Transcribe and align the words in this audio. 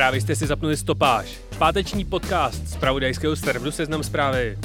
Právě 0.00 0.20
jste 0.20 0.36
si 0.36 0.46
zapnuli 0.46 0.76
stopáž. 0.76 1.26
Páteční 1.58 2.04
podcast 2.04 2.68
z 2.68 2.76
pravodajského 2.76 3.36
serveru 3.36 3.70
Seznam 3.70 4.02
zprávy. 4.02 4.58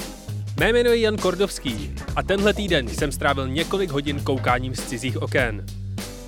Mé 0.59 0.73
jméno 0.73 0.89
je 0.89 0.99
Jan 0.99 1.17
Kordovský 1.17 1.95
a 2.15 2.23
tenhle 2.23 2.53
týden 2.53 2.87
jsem 2.87 3.11
strávil 3.11 3.47
několik 3.47 3.91
hodin 3.91 4.19
koukáním 4.19 4.75
z 4.75 4.85
cizích 4.85 5.21
oken. 5.21 5.65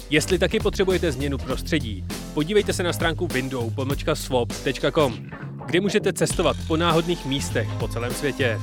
Jestli 0.10 0.40
taky 0.40 0.60
potřebujete 0.60 1.12
změnu 1.12 1.38
prostředí, 1.38 2.06
podívejte 2.34 2.74
se 2.74 2.84
na 2.84 2.94
stránku 2.94 3.28
window.swap.com, 3.28 5.14
kde 5.66 5.82
můžete 5.82 6.14
cestovat 6.14 6.58
po 6.68 6.78
náhodných 6.78 7.26
místech 7.26 7.70
po 7.80 7.88
celém 7.88 8.14
světě. 8.14 8.60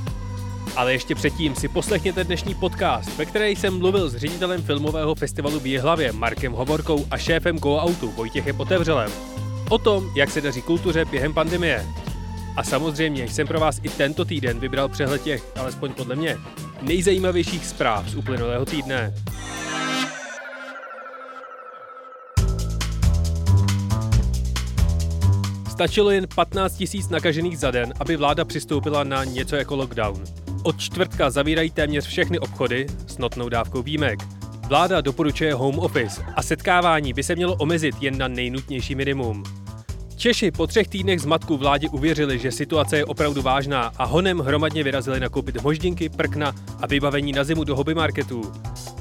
Ale 0.76 0.92
ještě 0.92 1.14
předtím 1.14 1.54
si 1.54 1.68
poslechněte 1.68 2.24
dnešní 2.24 2.54
podcast, 2.54 3.16
ve 3.18 3.26
které 3.26 3.50
jsem 3.50 3.78
mluvil 3.78 4.08
s 4.08 4.16
ředitelem 4.16 4.62
filmového 4.62 5.14
festivalu 5.14 5.60
v 5.60 5.66
Jihlavě 5.66 6.12
Markem 6.12 6.52
Hovorkou 6.52 7.06
a 7.10 7.18
šéfem 7.18 7.58
Go 7.58 7.84
Outu 7.84 8.10
Vojtěchem 8.10 8.60
Otevřelem 8.60 9.12
o 9.70 9.78
tom, 9.78 10.10
jak 10.16 10.30
se 10.30 10.41
daří 10.41 10.62
kultuře 10.62 11.04
během 11.04 11.34
pandemie. 11.34 11.86
A 12.56 12.62
samozřejmě 12.62 13.28
jsem 13.28 13.46
pro 13.46 13.60
vás 13.60 13.80
i 13.82 13.88
tento 13.88 14.24
týden 14.24 14.60
vybral 14.60 14.88
přehled 14.88 15.22
těch, 15.22 15.45
alespoň 15.56 15.92
podle 15.92 16.16
mě, 16.16 16.36
nejzajímavějších 16.82 17.66
zpráv 17.66 18.08
z 18.08 18.14
uplynulého 18.14 18.64
týdne. 18.64 19.14
Stačilo 25.70 26.10
jen 26.10 26.27
15 26.34 26.77
tisíc 26.77 27.08
nakažených 27.08 27.58
za 27.58 27.70
den, 27.70 27.92
aby 28.00 28.16
vláda 28.16 28.44
přistoupila 28.44 29.05
na 29.05 29.25
něco 29.25 29.56
jako 29.56 29.77
lockdown. 29.77 30.25
Od 30.62 30.81
čtvrtka 30.81 31.31
zavírají 31.31 31.70
téměř 31.70 32.06
všechny 32.06 32.38
obchody 32.38 32.86
s 33.06 33.19
notnou 33.19 33.48
dávkou 33.48 33.83
výjimek. 33.83 34.19
Vláda 34.69 35.00
doporučuje 35.00 35.55
home 35.55 35.78
office 35.78 36.22
a 36.36 36.42
setkávání 36.42 37.12
by 37.12 37.22
se 37.22 37.36
mělo 37.36 37.56
omezit 37.56 37.94
jen 38.00 38.19
na 38.19 38.28
nejnutnější 38.28 38.94
minimum. 38.94 39.63
Češi 40.25 40.50
po 40.50 40.67
třech 40.67 40.89
týdnech 40.89 41.20
zmatku 41.20 41.56
vládě 41.56 41.89
uvěřili, 41.89 42.39
že 42.39 42.53
situace 42.53 42.97
je 42.97 43.05
opravdu 43.05 43.42
vážná 43.42 43.92
a 43.97 44.05
honem 44.05 44.39
hromadně 44.39 44.84
vyrazili 44.84 45.20
nakoupit 45.20 45.62
moždinky, 45.62 46.08
prkna 46.08 46.55
a 46.81 46.86
vybavení 46.86 47.33
na 47.33 47.44
zimu 47.44 47.64
do 47.64 47.77
hobby 47.77 47.94
marketů. 47.94 48.53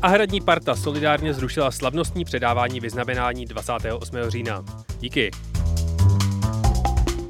A 0.01 0.07
hradní 0.07 0.41
parta 0.41 0.75
solidárně 0.75 1.33
zrušila 1.33 1.71
slavnostní 1.71 2.25
předávání 2.25 2.79
vyznamenání 2.79 3.45
28. 3.45 4.17
října. 4.27 4.65
Díky. 4.99 5.31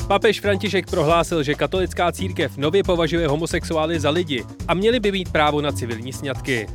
Papež 0.07 0.41
František 0.41 0.89
prohlásil, 0.89 1.43
že 1.43 1.55
katolická 1.55 2.11
církev 2.11 2.57
nově 2.57 2.83
považuje 2.83 3.27
homosexuály 3.27 3.99
za 3.99 4.09
lidi 4.09 4.45
a 4.67 4.73
měli 4.73 4.99
by 4.99 5.11
mít 5.11 5.31
právo 5.31 5.61
na 5.61 5.71
civilní 5.71 6.13
sňatky. 6.13 6.67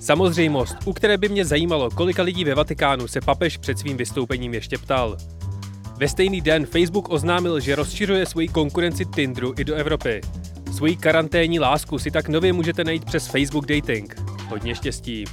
Samozřejmost, 0.00 0.76
u 0.84 0.92
které 0.92 1.18
by 1.18 1.28
mě 1.28 1.44
zajímalo, 1.44 1.90
kolika 1.90 2.22
lidí 2.22 2.44
ve 2.44 2.54
Vatikánu 2.54 3.08
se 3.08 3.20
papež 3.20 3.56
před 3.56 3.78
svým 3.78 3.96
vystoupením 3.96 4.54
ještě 4.54 4.78
ptal. 4.78 5.16
Ve 5.96 6.08
stejný 6.08 6.40
den 6.40 6.66
Facebook 6.66 7.08
oznámil, 7.08 7.60
že 7.60 7.74
rozšiřuje 7.74 8.26
svoji 8.26 8.48
konkurenci 8.48 9.04
Tinderu 9.04 9.54
i 9.58 9.64
do 9.64 9.74
Evropy. 9.74 10.20
Svoji 10.76 10.96
karanténní 10.96 11.60
lásku 11.60 11.98
si 11.98 12.10
tak 12.10 12.28
nově 12.28 12.52
můžete 12.52 12.84
najít 12.84 13.04
přes 13.04 13.26
Facebook 13.26 13.66
Dating. 13.66 14.16
Hodně 14.48 14.74
štěstí. 14.74 15.24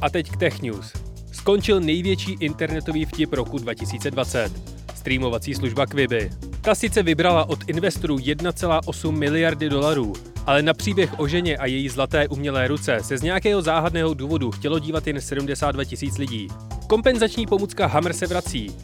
A 0.00 0.10
teď 0.10 0.30
k 0.30 0.36
Tech 0.36 0.62
News. 0.62 0.92
Skončil 1.32 1.80
největší 1.80 2.36
internetový 2.40 3.04
vtip 3.04 3.32
roku 3.32 3.58
2020. 3.58 4.52
Streamovací 4.94 5.54
služba 5.54 5.86
Quibi. 5.86 6.30
Ta 6.60 6.74
sice 6.74 7.02
vybrala 7.02 7.44
od 7.48 7.58
investorů 7.66 8.16
1,8 8.16 9.10
miliardy 9.10 9.68
dolarů, 9.68 10.12
ale 10.46 10.62
na 10.62 10.74
příběh 10.74 11.18
o 11.18 11.28
ženě 11.28 11.56
a 11.56 11.66
její 11.66 11.88
zlaté 11.88 12.28
umělé 12.28 12.68
ruce 12.68 12.98
se 13.02 13.18
z 13.18 13.22
nějakého 13.22 13.62
záhadného 13.62 14.14
důvodu 14.14 14.50
chtělo 14.50 14.78
dívat 14.78 15.06
jen 15.06 15.20
72 15.20 15.84
tisíc 15.84 16.18
lidí. 16.18 16.48
Kompenzační 16.86 17.46
pomůcka 17.46 17.86
Hammer 17.86 18.12
se 18.12 18.26
vrací. 18.26 18.76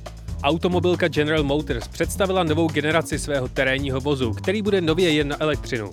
Automobilka 0.43 1.09
General 1.09 1.43
Motors 1.43 1.89
představila 1.89 2.45
novou 2.45 2.69
generaci 2.69 3.19
svého 3.19 3.49
terénního 3.49 4.01
vozu, 4.01 4.33
který 4.33 4.63
bude 4.63 4.81
nově 4.81 5.11
jen 5.11 5.29
na 5.29 5.37
elektřinu. 5.41 5.91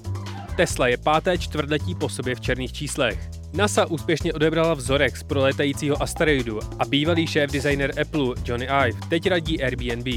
Tesla 0.58 0.88
je 0.88 0.97
páté 0.97 1.38
čtvrtletí 1.38 1.96
po 1.96 2.09
sobě 2.09 2.36
v 2.36 2.42
černých 2.42 2.74
číslech. 2.74 3.30
NASA 3.53 3.86
úspěšně 3.86 4.34
odebrala 4.34 4.74
vzorek 4.74 5.18
z 5.18 5.24
prolétajícího 5.24 6.03
asteroidu 6.03 6.59
a 6.80 6.86
bývalý 6.86 7.28
šéf 7.28 7.52
designer 7.52 8.02
Apple 8.02 8.36
Johnny 8.46 8.66
Ive 8.88 9.00
teď 9.09 9.28
radí 9.28 9.64
Airbnb. 9.64 10.08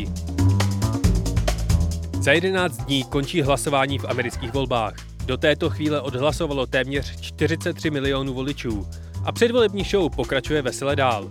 Za 2.21 2.33
11 2.33 2.77
dní 2.77 3.05
končí 3.05 3.43
hlasování 3.43 3.99
v 3.99 4.05
amerických 4.05 4.53
volbách. 4.53 4.95
Do 5.27 5.37
této 5.37 5.71
chvíle 5.71 6.01
odhlasovalo 6.01 6.67
téměř 6.67 7.21
43 7.21 7.91
milionů 7.91 8.35
voličů 8.35 8.87
a 9.25 9.33
předvolební 9.33 9.85
show 9.85 10.13
pokračuje 10.17 10.63
vesele 10.63 10.97
dál. 10.97 11.31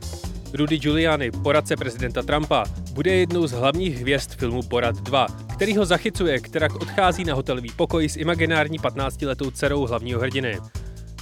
Rudy 0.53 0.78
Giuliani, 0.78 1.31
poradce 1.31 1.75
prezidenta 1.75 2.23
Trumpa, 2.23 2.66
bude 2.94 3.16
jednou 3.16 3.47
z 3.47 3.51
hlavních 3.51 3.97
hvězd 3.97 4.31
filmu 4.31 4.62
Borat 4.62 4.95
2, 4.95 5.28
který 5.53 5.78
ho 5.78 5.85
zachycuje, 5.85 6.39
která 6.39 6.67
odchází 6.75 7.23
na 7.23 7.34
hotelový 7.34 7.72
pokoj 7.75 8.09
s 8.09 8.17
imaginární 8.17 8.79
15-letou 8.79 9.51
dcerou 9.51 9.85
hlavního 9.85 10.19
hrdiny. 10.19 10.57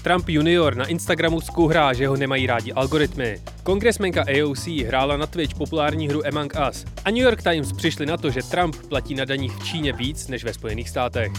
Trump 0.03 0.29
junior 0.29 0.75
na 0.75 0.85
Instagramu 0.85 1.41
zkouhrá, 1.41 1.93
že 1.93 2.07
ho 2.07 2.17
nemají 2.17 2.47
rádi 2.47 2.73
algoritmy. 2.73 3.41
Kongresmenka 3.63 4.21
AOC 4.21 4.67
hrála 4.67 5.17
na 5.17 5.27
Twitch 5.27 5.55
populární 5.55 6.07
hru 6.07 6.27
Among 6.27 6.53
Us 6.69 6.85
a 7.05 7.09
New 7.09 7.23
York 7.23 7.43
Times 7.43 7.73
přišli 7.73 8.05
na 8.05 8.17
to, 8.17 8.29
že 8.29 8.43
Trump 8.43 8.75
platí 8.75 9.15
na 9.15 9.25
daních 9.25 9.51
v 9.51 9.63
Číně 9.63 9.93
víc 9.93 10.27
než 10.27 10.43
ve 10.43 10.53
Spojených 10.53 10.89
státech. 10.89 11.31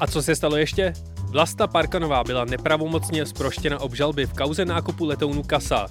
A 0.00 0.06
co 0.06 0.22
se 0.22 0.36
stalo 0.36 0.56
ještě? 0.56 0.92
Vlasta 1.32 1.66
Parkanová 1.66 2.24
byla 2.24 2.44
nepravomocně 2.44 3.26
zproštěna 3.26 3.80
obžalby 3.80 4.26
v 4.26 4.32
kauze 4.32 4.64
nákupu 4.64 5.04
letounu 5.04 5.42
Kasa. 5.42 5.86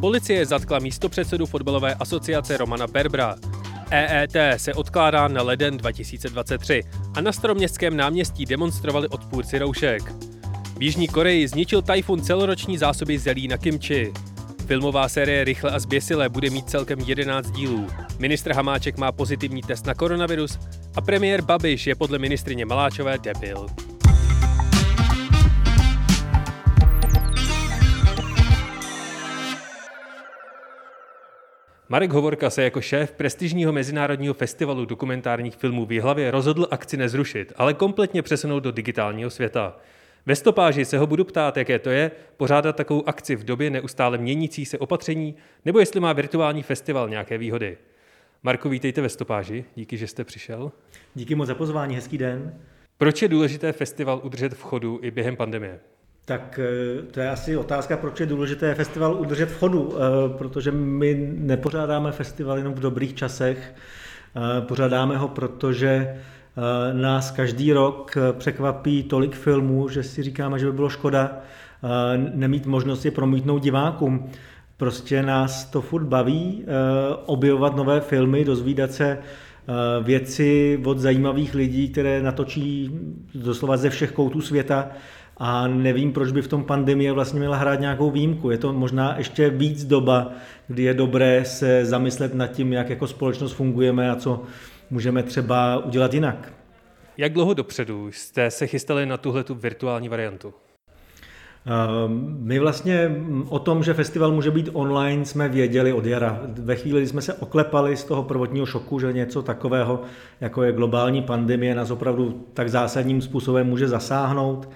Policie 0.00 0.46
zatkla 0.46 0.78
místo 0.78 1.08
předsedu 1.08 1.46
fotbalové 1.46 1.94
asociace 1.94 2.56
Romana 2.56 2.86
Berbra. 2.86 3.36
EET 3.90 4.36
se 4.56 4.74
odkládá 4.74 5.28
na 5.28 5.42
leden 5.42 5.76
2023 5.76 6.82
a 7.14 7.20
na 7.20 7.32
staroměstském 7.32 7.96
náměstí 7.96 8.46
demonstrovali 8.46 9.08
odpůrci 9.08 9.58
roušek. 9.58 10.02
V 10.78 10.82
Jižní 10.82 11.08
Koreji 11.08 11.48
zničil 11.48 11.82
tajfun 11.82 12.22
celoroční 12.22 12.78
zásoby 12.78 13.18
zelí 13.18 13.48
na 13.48 13.56
kimči. 13.56 14.12
Filmová 14.66 15.08
série 15.08 15.44
Rychle 15.44 15.70
a 15.70 15.78
zběsile 15.78 16.28
bude 16.28 16.50
mít 16.50 16.70
celkem 16.70 17.00
11 17.00 17.50
dílů. 17.50 17.86
Ministr 18.18 18.52
Hamáček 18.52 18.96
má 18.96 19.12
pozitivní 19.12 19.62
test 19.62 19.86
na 19.86 19.94
koronavirus 19.94 20.58
a 20.96 21.00
premiér 21.00 21.42
Babiš 21.42 21.86
je 21.86 21.94
podle 21.94 22.18
ministrině 22.18 22.64
Maláčové 22.64 23.18
debil. 23.18 23.66
Marek 31.92 32.12
Hovorka 32.12 32.50
se 32.50 32.62
jako 32.62 32.80
šéf 32.80 33.12
prestižního 33.12 33.72
mezinárodního 33.72 34.34
festivalu 34.34 34.84
dokumentárních 34.84 35.56
filmů 35.56 35.86
v 35.86 35.92
Jihlavě 35.92 36.30
rozhodl 36.30 36.68
akci 36.70 36.96
nezrušit, 36.96 37.52
ale 37.56 37.74
kompletně 37.74 38.22
přesunout 38.22 38.60
do 38.60 38.72
digitálního 38.72 39.30
světa. 39.30 39.76
Ve 40.26 40.36
stopáži 40.36 40.84
se 40.84 40.98
ho 40.98 41.06
budu 41.06 41.24
ptát, 41.24 41.56
jaké 41.56 41.78
to 41.78 41.90
je, 41.90 42.10
pořádat 42.36 42.76
takovou 42.76 43.08
akci 43.08 43.36
v 43.36 43.44
době 43.44 43.70
neustále 43.70 44.18
měnící 44.18 44.64
se 44.64 44.78
opatření, 44.78 45.34
nebo 45.64 45.78
jestli 45.78 46.00
má 46.00 46.12
virtuální 46.12 46.62
festival 46.62 47.08
nějaké 47.08 47.38
výhody. 47.38 47.78
Marko, 48.42 48.68
vítejte 48.68 49.00
ve 49.00 49.08
stopáži, 49.08 49.64
díky, 49.74 49.96
že 49.96 50.06
jste 50.06 50.24
přišel. 50.24 50.72
Díky 51.14 51.34
moc 51.34 51.46
za 51.46 51.54
pozvání, 51.54 51.94
hezký 51.94 52.18
den. 52.18 52.54
Proč 52.98 53.22
je 53.22 53.28
důležité 53.28 53.72
festival 53.72 54.20
udržet 54.24 54.54
v 54.54 54.62
chodu 54.62 55.00
i 55.02 55.10
během 55.10 55.36
pandemie? 55.36 55.80
Tak 56.24 56.60
eh, 56.62 57.02
to 57.02 57.20
je 57.20 57.30
asi 57.30 57.56
otázka, 57.56 57.96
proč 57.96 58.20
je 58.20 58.26
důležité 58.26 58.74
festival 58.74 59.14
udržet 59.20 59.46
v 59.46 59.58
chodu, 59.58 59.94
eh, 59.94 60.38
protože 60.38 60.70
my 60.70 61.32
nepořádáme 61.36 62.12
festival 62.12 62.58
jenom 62.58 62.74
v 62.74 62.80
dobrých 62.80 63.14
časech, 63.14 63.74
eh, 64.36 64.60
pořádáme 64.60 65.16
ho, 65.16 65.28
protože 65.28 66.16
nás 66.92 67.30
každý 67.30 67.72
rok 67.72 68.14
překvapí 68.32 69.02
tolik 69.02 69.36
filmů, 69.36 69.88
že 69.88 70.02
si 70.02 70.22
říkáme, 70.22 70.58
že 70.58 70.66
by 70.66 70.72
bylo 70.72 70.88
škoda 70.88 71.40
nemít 72.34 72.66
možnost 72.66 73.04
je 73.04 73.10
promítnout 73.10 73.58
divákům. 73.58 74.30
Prostě 74.76 75.22
nás 75.22 75.64
to 75.64 75.80
furt 75.80 76.04
baví 76.04 76.64
objevovat 77.26 77.76
nové 77.76 78.00
filmy, 78.00 78.44
dozvídat 78.44 78.92
se 78.92 79.18
věci 80.02 80.80
od 80.84 80.98
zajímavých 80.98 81.54
lidí, 81.54 81.88
které 81.88 82.22
natočí 82.22 82.90
doslova 83.34 83.76
ze 83.76 83.90
všech 83.90 84.12
koutů 84.12 84.40
světa 84.40 84.88
a 85.36 85.68
nevím, 85.68 86.12
proč 86.12 86.32
by 86.32 86.42
v 86.42 86.48
tom 86.48 86.64
pandemie 86.64 87.12
vlastně 87.12 87.40
měla 87.40 87.56
hrát 87.56 87.80
nějakou 87.80 88.10
výjimku. 88.10 88.50
Je 88.50 88.58
to 88.58 88.72
možná 88.72 89.18
ještě 89.18 89.50
víc 89.50 89.84
doba, 89.84 90.32
kdy 90.68 90.82
je 90.82 90.94
dobré 90.94 91.44
se 91.44 91.84
zamyslet 91.84 92.34
nad 92.34 92.46
tím, 92.46 92.72
jak 92.72 92.90
jako 92.90 93.06
společnost 93.06 93.52
fungujeme 93.52 94.10
a 94.10 94.16
co 94.16 94.42
můžeme 94.90 95.22
třeba 95.22 95.78
udělat 95.78 96.14
jinak. 96.14 96.52
Jak 97.18 97.32
dlouho 97.32 97.54
dopředu 97.54 98.12
jste 98.12 98.50
se 98.50 98.66
chystali 98.66 99.06
na 99.06 99.16
tuhle 99.16 99.44
tu 99.44 99.54
virtuální 99.54 100.08
variantu? 100.08 100.54
Ehm, 101.66 102.36
my 102.40 102.58
vlastně 102.58 103.16
o 103.48 103.58
tom, 103.58 103.82
že 103.82 103.94
festival 103.94 104.32
může 104.32 104.50
být 104.50 104.70
online, 104.72 105.24
jsme 105.24 105.48
věděli 105.48 105.92
od 105.92 106.06
jara. 106.06 106.40
Ve 106.48 106.76
chvíli, 106.76 107.00
kdy 107.00 107.08
jsme 107.08 107.22
se 107.22 107.34
oklepali 107.34 107.96
z 107.96 108.04
toho 108.04 108.22
prvotního 108.22 108.66
šoku, 108.66 109.00
že 109.00 109.12
něco 109.12 109.42
takového, 109.42 110.02
jako 110.40 110.62
je 110.62 110.72
globální 110.72 111.22
pandemie, 111.22 111.74
nás 111.74 111.90
opravdu 111.90 112.46
tak 112.54 112.68
zásadním 112.68 113.22
způsobem 113.22 113.66
může 113.66 113.88
zasáhnout 113.88 114.68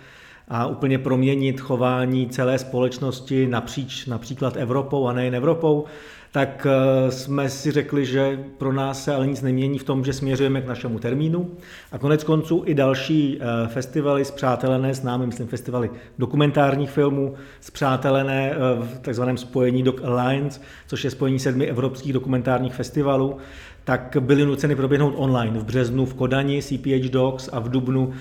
a 0.48 0.66
úplně 0.66 0.98
proměnit 0.98 1.60
chování 1.60 2.28
celé 2.28 2.58
společnosti 2.58 3.46
napříč 3.46 4.06
například 4.06 4.56
Evropou 4.56 5.06
a 5.06 5.12
nejen 5.12 5.34
Evropou, 5.34 5.84
tak 6.36 6.66
eh, 6.66 7.10
jsme 7.10 7.50
si 7.50 7.70
řekli, 7.70 8.06
že 8.06 8.44
pro 8.58 8.72
nás 8.72 9.04
se 9.04 9.14
ale 9.14 9.26
nic 9.26 9.42
nemění 9.42 9.78
v 9.78 9.84
tom, 9.84 10.04
že 10.04 10.12
směřujeme 10.12 10.60
k 10.60 10.66
našemu 10.66 10.98
termínu. 10.98 11.50
A 11.92 11.98
konec 11.98 12.24
konců 12.24 12.62
i 12.66 12.74
další 12.74 13.38
eh, 13.40 13.68
festivaly 13.68 14.24
zpřátelené 14.24 14.94
s 14.94 15.02
námi, 15.02 15.26
myslím 15.26 15.46
festivaly 15.46 15.90
dokumentárních 16.18 16.90
filmů, 16.90 17.34
zpřátelené 17.60 18.50
eh, 18.50 18.56
v 18.80 18.98
takzvaném 18.98 19.36
spojení 19.36 19.82
Doc 19.82 19.96
Alliance, 20.04 20.60
což 20.86 21.04
je 21.04 21.10
spojení 21.10 21.38
sedmi 21.38 21.66
evropských 21.66 22.12
dokumentárních 22.12 22.74
festivalů, 22.74 23.36
tak 23.86 24.16
byly 24.20 24.46
nuceny 24.46 24.76
proběhnout 24.76 25.14
online 25.16 25.58
v 25.58 25.64
březnu 25.64 26.06
v 26.06 26.14
Kodani 26.14 26.62
CPH 26.62 27.10
Docs 27.10 27.48
a 27.52 27.60
v 27.60 27.68
Dubnu 27.68 28.12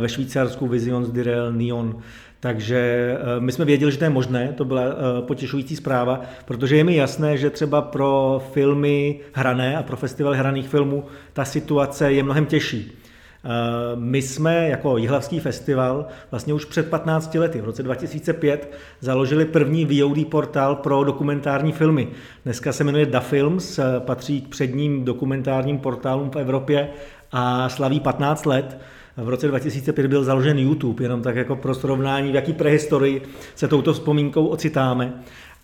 ve 0.00 0.08
Švýcarsku 0.08 0.66
Visions 0.66 1.10
Direl 1.10 1.52
Neon. 1.52 1.96
Takže 2.44 2.78
eh, 2.78 3.40
my 3.40 3.52
jsme 3.52 3.64
věděli, 3.64 3.92
že 3.92 3.98
to 3.98 4.04
je 4.04 4.10
možné, 4.10 4.52
to 4.56 4.64
byla 4.64 4.82
eh, 4.82 5.22
potěšující 5.22 5.76
zpráva, 5.76 6.20
protože 6.44 6.76
je 6.76 6.84
mi 6.84 6.96
jasné, 6.96 7.36
že 7.36 7.50
třeba 7.50 7.82
pro 7.82 8.42
filmy 8.52 9.20
hrané 9.32 9.76
a 9.76 9.82
pro 9.82 9.96
festival 9.96 10.34
hraných 10.34 10.68
filmů 10.68 11.04
ta 11.32 11.44
situace 11.44 12.12
je 12.12 12.22
mnohem 12.22 12.46
těžší. 12.46 12.92
Eh, 13.44 13.48
my 13.94 14.22
jsme 14.22 14.68
jako 14.68 14.98
Jihlavský 14.98 15.40
festival 15.40 16.06
vlastně 16.30 16.54
už 16.54 16.64
před 16.64 16.90
15 16.90 17.34
lety, 17.34 17.60
v 17.60 17.64
roce 17.64 17.82
2005, 17.82 18.72
založili 19.00 19.44
první 19.44 19.84
VOD 19.84 20.26
portál 20.30 20.76
pro 20.76 21.04
dokumentární 21.04 21.72
filmy. 21.72 22.08
Dneska 22.44 22.72
se 22.72 22.84
jmenuje 22.84 23.06
Da 23.06 23.20
Films, 23.20 23.80
patří 23.98 24.40
k 24.42 24.48
předním 24.48 25.04
dokumentárním 25.04 25.78
portálům 25.78 26.30
v 26.30 26.36
Evropě 26.36 26.88
a 27.32 27.68
slaví 27.68 28.00
15 28.00 28.46
let. 28.46 28.78
V 29.16 29.28
roce 29.28 29.48
2005 29.48 30.06
byl 30.06 30.24
založen 30.24 30.58
YouTube, 30.58 31.04
jenom 31.04 31.22
tak 31.22 31.36
jako 31.36 31.56
pro 31.56 31.74
srovnání, 31.74 32.32
v 32.32 32.34
jaký 32.34 32.52
prehistorii 32.52 33.22
se 33.54 33.68
touto 33.68 33.92
vzpomínkou 33.92 34.46
ocitáme. 34.46 35.12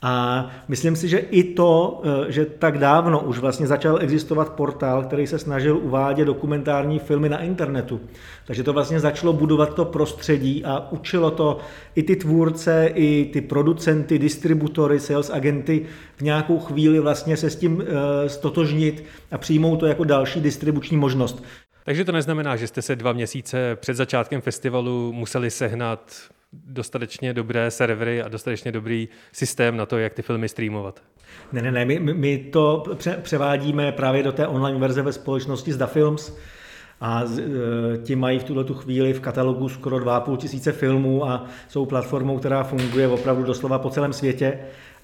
A 0.02 0.47
myslím 0.69 0.97
si, 0.97 1.08
že 1.08 1.19
i 1.19 1.44
to, 1.44 2.02
eh, 2.05 2.32
že 2.32 2.47
tak 2.47 2.79
dávno 2.79 3.20
už 3.20 3.38
vlastně 3.38 3.67
začal 3.67 3.99
existovat 4.00 4.52
portál, 4.52 5.05
který 5.05 5.26
se 5.26 5.38
snažil 5.38 5.76
uvádět 5.76 6.26
dokumentární 6.26 6.99
filmy 6.99 7.29
na 7.29 7.38
internetu. 7.38 8.00
Takže 8.47 8.62
to 8.62 8.73
vlastně 8.73 9.00
začalo 9.00 9.32
budovat 9.32 9.75
to 9.75 9.85
prostředí 9.85 10.64
a 10.64 10.88
učilo 10.91 11.31
to 11.31 11.58
i 11.94 12.02
ty 12.02 12.17
tvůrce, 12.17 12.91
i 12.94 13.31
ty 13.32 13.41
producenty, 13.41 14.19
distributory, 14.19 15.00
sales 15.00 15.31
agenty 15.31 15.87
v 16.17 16.23
nějakou 16.23 16.58
chvíli 16.58 17.00
vlastně 17.00 17.37
se 17.37 17.50
s 17.50 17.56
tím 17.56 17.82
eh, 17.82 18.29
stotožnit 18.29 19.05
a 19.31 19.38
přijmout 19.38 19.76
to 19.76 19.87
jako 19.87 20.05
další 20.05 20.41
distribuční 20.41 20.97
možnost. 20.97 21.44
Takže 21.85 22.05
to 22.05 22.12
neznamená, 22.12 22.56
že 22.56 22.67
jste 22.67 22.82
se 22.82 22.97
dva 22.97 23.12
měsíce 23.12 23.77
před 23.77 23.94
začátkem 23.94 24.41
festivalu 24.41 25.12
museli 25.12 25.50
sehnat 25.50 26.12
dostatečně 26.53 27.35
dobré 27.35 27.71
servery 27.71 28.23
a 28.23 28.29
dostatečně 28.29 28.73
dobrý 28.73 29.09
systém 29.32 29.77
na 29.77 29.87
to, 29.87 29.99
jak 29.99 30.15
ty 30.15 30.23
filmy 30.23 30.49
streamovat. 30.49 31.03
Ne, 31.53 31.62
ne, 31.62 31.73
ne, 31.73 31.85
my, 31.85 31.99
my 31.99 32.38
to 32.38 32.85
převádíme 33.23 33.93
právě 33.93 34.23
do 34.23 34.32
té 34.32 34.47
online 34.47 34.79
verze 34.79 35.03
ve 35.03 35.12
společnosti 35.12 35.73
Zda 35.73 35.87
Films 35.87 36.37
a 37.00 37.23
e, 37.25 37.99
ti 37.99 38.17
mají 38.17 38.38
v 38.38 38.44
tuto 38.44 38.65
tu 38.65 38.75
chvíli 38.75 39.12
v 39.12 39.21
katalogu 39.21 39.69
skoro 39.69 39.99
2,5 39.99 40.37
tisíce 40.37 40.73
filmů 40.73 41.29
a 41.29 41.47
jsou 41.69 41.87
platformou, 41.87 42.38
která 42.38 42.62
funguje 42.62 43.09
opravdu 43.09 43.43
doslova 43.43 43.79
po 43.79 43.91
celém 43.91 44.12
světě 44.12 44.59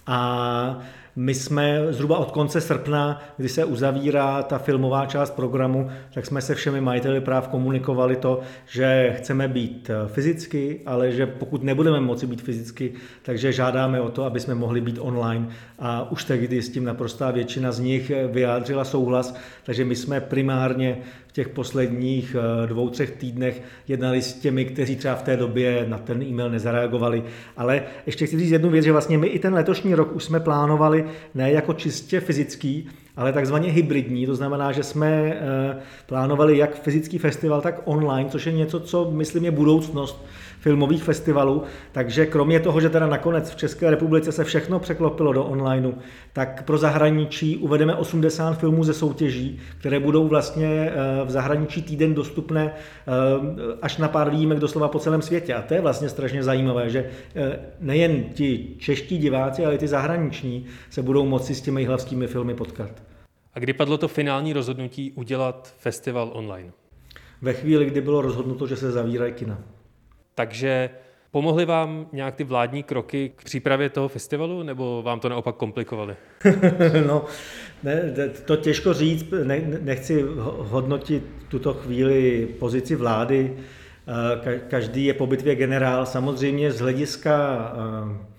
a 0.06 0.78
my 1.16 1.34
jsme 1.34 1.86
zhruba 1.90 2.18
od 2.18 2.30
konce 2.30 2.60
srpna, 2.60 3.22
kdy 3.36 3.48
se 3.48 3.64
uzavírá 3.64 4.42
ta 4.42 4.58
filmová 4.58 5.06
část 5.06 5.30
programu, 5.30 5.90
tak 6.14 6.26
jsme 6.26 6.42
se 6.42 6.54
všemi 6.54 6.80
majiteli 6.80 7.20
práv 7.20 7.48
komunikovali 7.48 8.16
to, 8.16 8.40
že 8.66 9.14
chceme 9.16 9.48
být 9.48 9.90
fyzicky, 10.06 10.80
ale 10.86 11.12
že 11.12 11.26
pokud 11.26 11.62
nebudeme 11.62 12.00
moci 12.00 12.26
být 12.26 12.42
fyzicky, 12.42 12.92
takže 13.22 13.52
žádáme 13.52 14.00
o 14.00 14.10
to, 14.10 14.24
aby 14.24 14.40
jsme 14.40 14.54
mohli 14.54 14.80
být 14.80 14.98
online. 15.00 15.48
A 15.78 16.10
už 16.10 16.24
tehdy 16.24 16.62
s 16.62 16.68
tím 16.68 16.84
naprostá 16.84 17.30
většina 17.30 17.72
z 17.72 17.80
nich 17.80 18.12
vyjádřila 18.30 18.84
souhlas, 18.84 19.34
takže 19.64 19.84
my 19.84 19.96
jsme 19.96 20.20
primárně 20.20 20.98
těch 21.36 21.48
posledních 21.48 22.36
eh, 22.38 22.66
dvou, 22.66 22.88
třech 22.88 23.10
týdnech 23.10 23.62
jednali 23.88 24.22
s 24.22 24.32
těmi, 24.32 24.64
kteří 24.64 24.96
třeba 24.96 25.14
v 25.14 25.22
té 25.22 25.36
době 25.36 25.84
na 25.88 25.98
ten 25.98 26.22
e-mail 26.22 26.50
nezareagovali. 26.50 27.22
Ale 27.56 27.82
ještě 28.06 28.26
chci 28.26 28.38
říct 28.38 28.50
jednu 28.50 28.70
věc, 28.70 28.84
že 28.84 28.92
vlastně 28.92 29.18
my 29.18 29.26
i 29.26 29.38
ten 29.38 29.54
letošní 29.54 29.94
rok 29.94 30.16
už 30.16 30.24
jsme 30.24 30.40
plánovali 30.40 31.05
ne 31.34 31.52
jako 31.52 31.72
čistě 31.72 32.20
fyzický, 32.20 32.88
ale 33.16 33.32
takzvaně 33.32 33.70
hybridní, 33.70 34.26
to 34.26 34.34
znamená, 34.36 34.72
že 34.72 34.82
jsme 34.82 35.08
eh, 35.08 35.78
plánovali 36.06 36.58
jak 36.58 36.82
fyzický 36.82 37.18
festival, 37.18 37.60
tak 37.60 37.80
online, 37.84 38.30
což 38.30 38.46
je 38.46 38.52
něco, 38.52 38.80
co 38.80 39.10
myslím 39.10 39.44
je 39.44 39.50
budoucnost 39.50 40.24
filmových 40.66 41.04
festivalů. 41.04 41.62
Takže 41.92 42.26
kromě 42.26 42.60
toho, 42.60 42.80
že 42.80 42.90
teda 42.90 43.06
nakonec 43.06 43.50
v 43.50 43.56
České 43.56 43.90
republice 43.90 44.32
se 44.32 44.44
všechno 44.44 44.78
překlopilo 44.78 45.32
do 45.32 45.44
onlineu, 45.44 45.92
tak 46.32 46.62
pro 46.62 46.78
zahraničí 46.78 47.56
uvedeme 47.56 47.94
80 47.94 48.58
filmů 48.58 48.84
ze 48.84 48.94
soutěží, 48.94 49.58
které 49.78 50.00
budou 50.00 50.28
vlastně 50.28 50.66
eh, 50.66 51.24
v 51.24 51.30
zahraničí 51.30 51.82
týden 51.82 52.14
dostupné 52.14 52.72
eh, 52.74 53.12
až 53.82 53.96
na 53.96 54.08
pár 54.08 54.30
výjimek 54.30 54.58
doslova 54.58 54.88
po 54.88 54.98
celém 54.98 55.22
světě. 55.22 55.54
A 55.54 55.62
to 55.62 55.74
je 55.74 55.80
vlastně 55.80 56.08
strašně 56.08 56.42
zajímavé, 56.42 56.90
že 56.90 57.10
nejen 57.80 58.24
ti 58.34 58.74
čeští 58.78 59.18
diváci, 59.18 59.64
ale 59.64 59.74
i 59.74 59.78
ty 59.78 59.88
zahraniční 59.88 60.66
se 60.90 61.02
budou 61.02 61.26
moci 61.26 61.54
s 61.54 61.60
těmi 61.60 61.84
hlavskými 61.84 62.26
filmy 62.26 62.54
potkat. 62.54 62.90
A 63.54 63.58
kdy 63.58 63.72
padlo 63.72 63.98
to 63.98 64.08
finální 64.08 64.52
rozhodnutí 64.52 65.12
udělat 65.12 65.74
festival 65.78 66.30
online? 66.34 66.72
Ve 67.42 67.52
chvíli, 67.52 67.86
kdy 67.86 68.00
bylo 68.00 68.20
rozhodnuto, 68.20 68.66
že 68.66 68.76
se 68.76 68.92
zavírají 68.92 69.32
kina. 69.32 69.75
Takže 70.36 70.90
pomohly 71.30 71.64
vám 71.64 72.06
nějak 72.12 72.34
ty 72.34 72.44
vládní 72.44 72.82
kroky 72.82 73.32
k 73.36 73.44
přípravě 73.44 73.90
toho 73.90 74.08
festivalu, 74.08 74.62
nebo 74.62 75.02
vám 75.02 75.20
to 75.20 75.28
naopak 75.28 75.56
komplikovali? 75.56 76.16
no, 77.06 77.24
ne, 77.82 78.12
to 78.44 78.56
těžko 78.56 78.94
říct, 78.94 79.26
ne, 79.44 79.60
nechci 79.80 80.24
hodnotit 80.58 81.24
tuto 81.48 81.74
chvíli 81.74 82.48
pozici 82.58 82.96
vlády. 82.96 83.56
Eh, 84.46 84.58
každý 84.68 85.04
je 85.04 85.14
po 85.14 85.26
bitvě 85.26 85.54
generál. 85.54 86.06
Samozřejmě 86.06 86.72
z 86.72 86.80
hlediska 86.80 87.58
eh, 87.74 88.35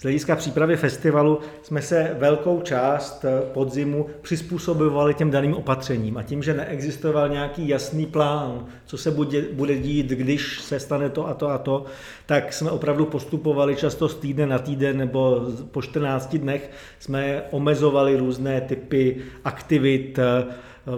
z 0.00 0.02
hlediska 0.02 0.36
přípravy 0.36 0.76
festivalu 0.76 1.38
jsme 1.62 1.82
se 1.82 2.16
velkou 2.18 2.60
část 2.60 3.24
podzimu 3.52 4.06
přizpůsobovali 4.22 5.14
těm 5.14 5.30
daným 5.30 5.54
opatřením 5.54 6.16
a 6.16 6.22
tím, 6.22 6.42
že 6.42 6.54
neexistoval 6.54 7.28
nějaký 7.28 7.68
jasný 7.68 8.06
plán, 8.06 8.66
co 8.86 8.98
se 8.98 9.10
bude, 9.10 9.42
bude 9.52 9.78
dít, 9.78 10.06
když 10.06 10.60
se 10.60 10.80
stane 10.80 11.10
to 11.10 11.28
a 11.28 11.34
to 11.34 11.48
a 11.48 11.58
to, 11.58 11.84
tak 12.26 12.52
jsme 12.52 12.70
opravdu 12.70 13.06
postupovali 13.06 13.76
často 13.76 14.08
z 14.08 14.14
týdne 14.14 14.46
na 14.46 14.58
týden 14.58 14.96
nebo 14.96 15.46
po 15.70 15.82
14 15.82 16.36
dnech. 16.36 16.70
Jsme 16.98 17.42
omezovali 17.50 18.16
různé 18.16 18.60
typy 18.60 19.16
aktivit, 19.44 20.18
eh, 20.18 20.44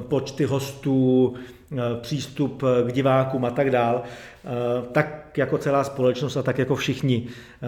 počty 0.08 0.44
hostů, 0.44 1.34
přístup 2.00 2.62
k 2.86 2.92
divákům 2.92 3.44
a 3.44 3.50
tak 3.50 3.70
dál. 3.70 4.02
Eh, 4.44 4.82
tak 4.92 5.38
jako 5.38 5.58
celá 5.58 5.84
společnost 5.84 6.36
a 6.36 6.42
tak 6.42 6.58
jako 6.58 6.74
všichni. 6.74 7.26
Eh, 7.26 7.66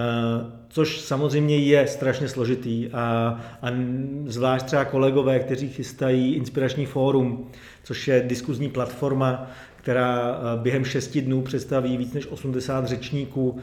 což 0.69 1.01
samozřejmě 1.01 1.59
je 1.59 1.87
strašně 1.87 2.29
složitý 2.29 2.89
a, 2.93 3.41
a 3.63 3.69
zvlášť 4.27 4.67
třeba 4.67 4.85
kolegové, 4.85 5.39
kteří 5.39 5.69
chystají 5.69 6.35
Inspirační 6.35 6.87
fórum, 6.87 7.51
což 7.83 8.09
je 8.09 8.25
diskuzní 8.27 8.69
platforma, 8.69 9.51
která 9.77 10.39
eh, 10.39 10.63
během 10.63 10.85
šesti 10.85 11.23
dnů 11.23 11.43
představí 11.43 11.97
víc 11.97 12.13
než 12.13 12.27
80 12.27 12.87
řečníků, 12.87 13.59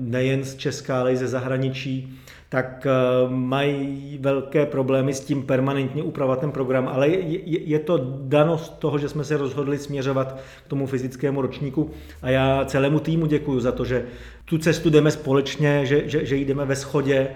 nejen 0.00 0.44
z 0.44 0.56
Česka, 0.56 1.00
ale 1.00 1.12
i 1.12 1.16
ze 1.16 1.28
zahraničí 1.28 2.18
tak 2.52 2.86
eh, 2.86 2.90
mají 3.28 4.18
velké 4.20 4.66
problémy 4.66 5.14
s 5.14 5.20
tím 5.20 5.42
permanentně 5.42 6.02
upravovat 6.02 6.40
ten 6.40 6.52
program, 6.52 6.88
ale 6.88 7.08
je, 7.08 7.60
je 7.68 7.78
to 7.78 7.98
danost 8.22 8.78
toho, 8.78 8.98
že 8.98 9.08
jsme 9.08 9.24
se 9.24 9.36
rozhodli 9.36 9.78
směřovat 9.78 10.40
k 10.64 10.68
tomu 10.68 10.86
fyzickému 10.86 11.42
ročníku 11.42 11.90
a 12.22 12.30
já 12.30 12.64
celému 12.64 13.00
týmu 13.00 13.26
děkuji 13.26 13.60
za 13.60 13.72
to, 13.72 13.84
že 13.84 14.04
tu 14.44 14.58
cestu 14.58 14.90
jdeme 14.90 15.10
společně, 15.10 15.86
že, 15.86 16.08
že, 16.08 16.26
že 16.26 16.36
jdeme 16.36 16.64
ve 16.64 16.76
schodě 16.76 17.28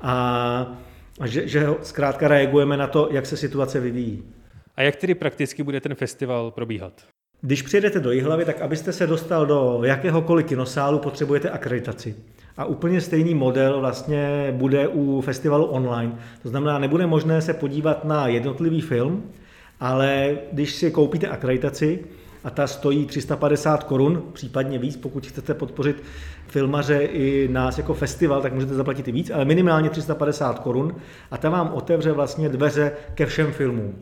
a, 0.00 0.78
a 1.20 1.26
že, 1.26 1.48
že 1.48 1.66
zkrátka 1.82 2.28
reagujeme 2.28 2.76
na 2.76 2.86
to, 2.86 3.08
jak 3.10 3.26
se 3.26 3.36
situace 3.36 3.80
vyvíjí. 3.80 4.22
A 4.76 4.82
jak 4.82 4.96
tedy 4.96 5.14
prakticky 5.14 5.62
bude 5.62 5.80
ten 5.80 5.94
festival 5.94 6.50
probíhat? 6.50 6.92
Když 7.40 7.62
přijedete 7.62 8.00
do 8.00 8.12
Jihlavy, 8.12 8.44
tak 8.44 8.60
abyste 8.60 8.92
se 8.92 9.06
dostal 9.06 9.46
do 9.46 9.80
jakéhokoliv 9.84 10.46
kinosálu, 10.46 10.98
potřebujete 10.98 11.50
akreditaci. 11.50 12.16
A 12.56 12.64
úplně 12.64 13.00
stejný 13.00 13.34
model 13.34 13.80
vlastně 13.80 14.54
bude 14.56 14.88
u 14.88 15.20
festivalu 15.20 15.64
online. 15.64 16.12
To 16.42 16.48
znamená, 16.48 16.78
nebude 16.78 17.06
možné 17.06 17.42
se 17.42 17.54
podívat 17.54 18.04
na 18.04 18.28
jednotlivý 18.28 18.80
film, 18.80 19.22
ale 19.80 20.36
když 20.52 20.74
si 20.74 20.90
koupíte 20.90 21.28
akreditaci, 21.28 22.04
a 22.44 22.50
ta 22.50 22.66
stojí 22.66 23.06
350 23.06 23.84
korun, 23.84 24.22
případně 24.32 24.78
víc, 24.78 24.96
pokud 24.96 25.26
chcete 25.26 25.54
podpořit 25.54 26.02
filmaře 26.46 26.98
i 26.98 27.48
nás 27.48 27.78
jako 27.78 27.94
festival, 27.94 28.42
tak 28.42 28.52
můžete 28.52 28.74
zaplatit 28.74 29.08
i 29.08 29.12
víc, 29.12 29.30
ale 29.30 29.44
minimálně 29.44 29.90
350 29.90 30.58
korun 30.58 30.94
a 31.30 31.38
ta 31.38 31.50
vám 31.50 31.70
otevře 31.74 32.12
vlastně 32.12 32.48
dveře 32.48 32.92
ke 33.14 33.26
všem 33.26 33.52
filmům. 33.52 33.94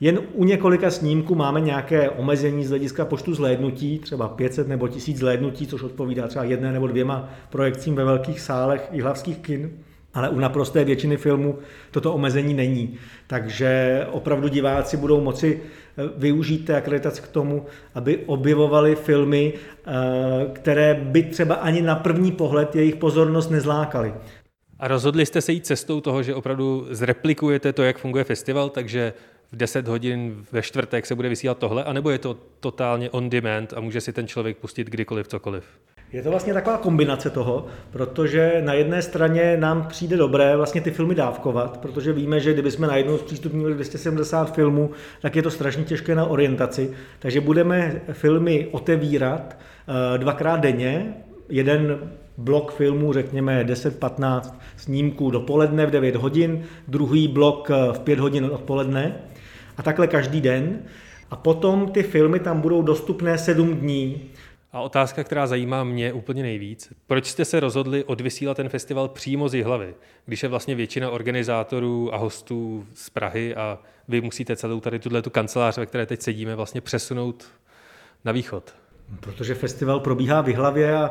Jen 0.00 0.20
u 0.32 0.44
několika 0.44 0.90
snímků 0.90 1.34
máme 1.34 1.60
nějaké 1.60 2.10
omezení 2.10 2.64
z 2.64 2.68
hlediska 2.68 3.04
počtu 3.04 3.34
zhlédnutí, 3.34 3.98
třeba 3.98 4.28
500 4.28 4.68
nebo 4.68 4.88
1000 4.88 5.16
zhlédnutí, 5.16 5.66
což 5.66 5.82
odpovídá 5.82 6.28
třeba 6.28 6.44
jedné 6.44 6.72
nebo 6.72 6.86
dvěma 6.86 7.28
projekcím 7.50 7.94
ve 7.94 8.04
velkých 8.04 8.40
sálech 8.40 8.88
i 8.92 9.00
hlavských 9.00 9.38
kin 9.38 9.70
ale 10.14 10.28
u 10.28 10.38
naprosté 10.38 10.84
většiny 10.84 11.16
filmů 11.16 11.58
toto 11.90 12.12
omezení 12.12 12.54
není. 12.54 12.94
Takže 13.26 14.00
opravdu 14.10 14.48
diváci 14.48 14.96
budou 14.96 15.20
moci 15.20 15.60
eh, 15.62 16.02
využít 16.16 16.64
té 16.64 16.76
akreditace 16.76 17.22
k 17.22 17.28
tomu, 17.28 17.66
aby 17.94 18.18
objevovali 18.26 18.96
filmy, 18.96 19.52
eh, 19.52 19.90
které 20.52 20.94
by 20.94 21.22
třeba 21.22 21.54
ani 21.54 21.82
na 21.82 21.94
první 21.94 22.32
pohled 22.32 22.76
jejich 22.76 22.96
pozornost 22.96 23.50
nezlákaly. 23.50 24.14
A 24.78 24.88
rozhodli 24.88 25.26
jste 25.26 25.40
se 25.40 25.52
jít 25.52 25.66
cestou 25.66 26.00
toho, 26.00 26.22
že 26.22 26.34
opravdu 26.34 26.86
zreplikujete 26.90 27.72
to, 27.72 27.82
jak 27.82 27.98
funguje 27.98 28.24
festival, 28.24 28.68
takže 28.68 29.12
v 29.54 29.56
10 29.56 29.88
hodin 29.88 30.44
ve 30.52 30.62
čtvrtek 30.62 31.06
se 31.06 31.14
bude 31.14 31.28
vysílat 31.28 31.58
tohle, 31.58 31.84
anebo 31.84 32.10
je 32.10 32.18
to 32.18 32.36
totálně 32.60 33.10
on 33.10 33.30
demand 33.30 33.72
a 33.76 33.80
může 33.80 34.00
si 34.00 34.12
ten 34.12 34.26
člověk 34.26 34.56
pustit 34.56 34.90
kdykoliv 34.90 35.28
cokoliv? 35.28 35.64
Je 36.12 36.22
to 36.22 36.30
vlastně 36.30 36.54
taková 36.54 36.78
kombinace 36.78 37.30
toho, 37.30 37.66
protože 37.90 38.62
na 38.64 38.74
jedné 38.74 39.02
straně 39.02 39.56
nám 39.56 39.86
přijde 39.88 40.16
dobré 40.16 40.56
vlastně 40.56 40.80
ty 40.80 40.90
filmy 40.90 41.14
dávkovat, 41.14 41.78
protože 41.78 42.12
víme, 42.12 42.40
že 42.40 42.52
kdybychom 42.52 42.86
najednou 42.86 43.18
zpřístupnili 43.18 43.74
270 43.74 44.54
filmů, 44.54 44.90
tak 45.22 45.36
je 45.36 45.42
to 45.42 45.50
strašně 45.50 45.84
těžké 45.84 46.14
na 46.14 46.26
orientaci. 46.26 46.90
Takže 47.18 47.40
budeme 47.40 48.00
filmy 48.12 48.68
otevírat 48.70 49.56
eh, 50.14 50.18
dvakrát 50.18 50.60
denně, 50.60 51.14
jeden 51.48 51.98
blok 52.36 52.72
filmů, 52.72 53.12
řekněme 53.12 53.64
10-15 53.64 54.54
snímků 54.76 55.30
dopoledne 55.30 55.86
v 55.86 55.90
9 55.90 56.16
hodin, 56.16 56.62
druhý 56.88 57.28
blok 57.28 57.70
eh, 57.70 57.92
v 57.92 57.98
5 57.98 58.20
hodin 58.20 58.44
odpoledne 58.44 59.14
a 59.76 59.82
takhle 59.82 60.06
každý 60.06 60.40
den. 60.40 60.82
A 61.30 61.36
potom 61.36 61.88
ty 61.92 62.02
filmy 62.02 62.40
tam 62.40 62.60
budou 62.60 62.82
dostupné 62.82 63.38
7 63.38 63.74
dní. 63.74 64.30
A 64.72 64.80
otázka, 64.80 65.24
která 65.24 65.46
zajímá 65.46 65.84
mě 65.84 66.12
úplně 66.12 66.42
nejvíc, 66.42 66.92
proč 67.06 67.26
jste 67.26 67.44
se 67.44 67.60
rozhodli 67.60 68.04
odvysílat 68.04 68.56
ten 68.56 68.68
festival 68.68 69.08
přímo 69.08 69.48
z 69.48 69.54
Jihlavy, 69.54 69.94
když 70.26 70.42
je 70.42 70.48
vlastně 70.48 70.74
většina 70.74 71.10
organizátorů 71.10 72.14
a 72.14 72.16
hostů 72.16 72.86
z 72.94 73.10
Prahy 73.10 73.54
a 73.54 73.78
vy 74.08 74.20
musíte 74.20 74.56
celou 74.56 74.80
tady 74.80 74.98
tuhle 74.98 75.22
tu 75.22 75.30
kancelář, 75.30 75.78
ve 75.78 75.86
které 75.86 76.06
teď 76.06 76.22
sedíme, 76.22 76.56
vlastně 76.56 76.80
přesunout 76.80 77.44
na 78.24 78.32
východ? 78.32 78.74
Protože 79.20 79.54
festival 79.54 80.00
probíhá 80.00 80.40
v 80.40 80.48
Jihlavě 80.48 80.96
a 80.96 81.10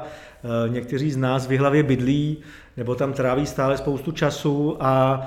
někteří 0.67 1.11
z 1.11 1.17
nás 1.17 1.47
v 1.47 1.51
Jihlavě 1.51 1.83
bydlí 1.83 2.37
nebo 2.77 2.95
tam 2.95 3.13
tráví 3.13 3.45
stále 3.45 3.77
spoustu 3.77 4.11
času 4.11 4.77
a 4.79 5.21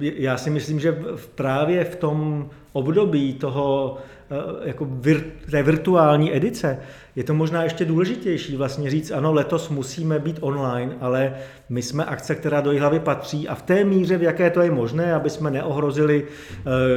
e, 0.00 0.12
já 0.16 0.38
si 0.38 0.50
myslím, 0.50 0.80
že 0.80 0.98
právě 1.34 1.84
v 1.84 1.96
tom 1.96 2.50
období 2.72 3.34
toho 3.34 3.98
Eh, 4.30 4.68
jako 4.68 4.84
vir, 4.90 5.24
té 5.50 5.62
virtuální 5.62 6.36
edice, 6.36 6.78
je 7.16 7.24
to 7.24 7.34
možná 7.34 7.64
ještě 7.64 7.84
důležitější 7.84 8.56
vlastně 8.56 8.90
říct, 8.90 9.10
ano, 9.10 9.32
letos 9.32 9.68
musíme 9.68 10.18
být 10.18 10.38
online, 10.40 10.92
ale 11.00 11.34
my 11.68 11.82
jsme 11.82 12.04
akce, 12.04 12.34
která 12.34 12.60
do 12.60 12.78
hlavy 12.78 13.00
patří 13.00 13.48
a 13.48 13.54
v 13.54 13.62
té 13.62 13.84
míře, 13.84 14.18
v 14.18 14.22
jaké 14.22 14.50
to 14.50 14.60
je 14.60 14.70
možné, 14.70 15.14
aby 15.14 15.30
jsme 15.30 15.50
neohrozili 15.50 16.24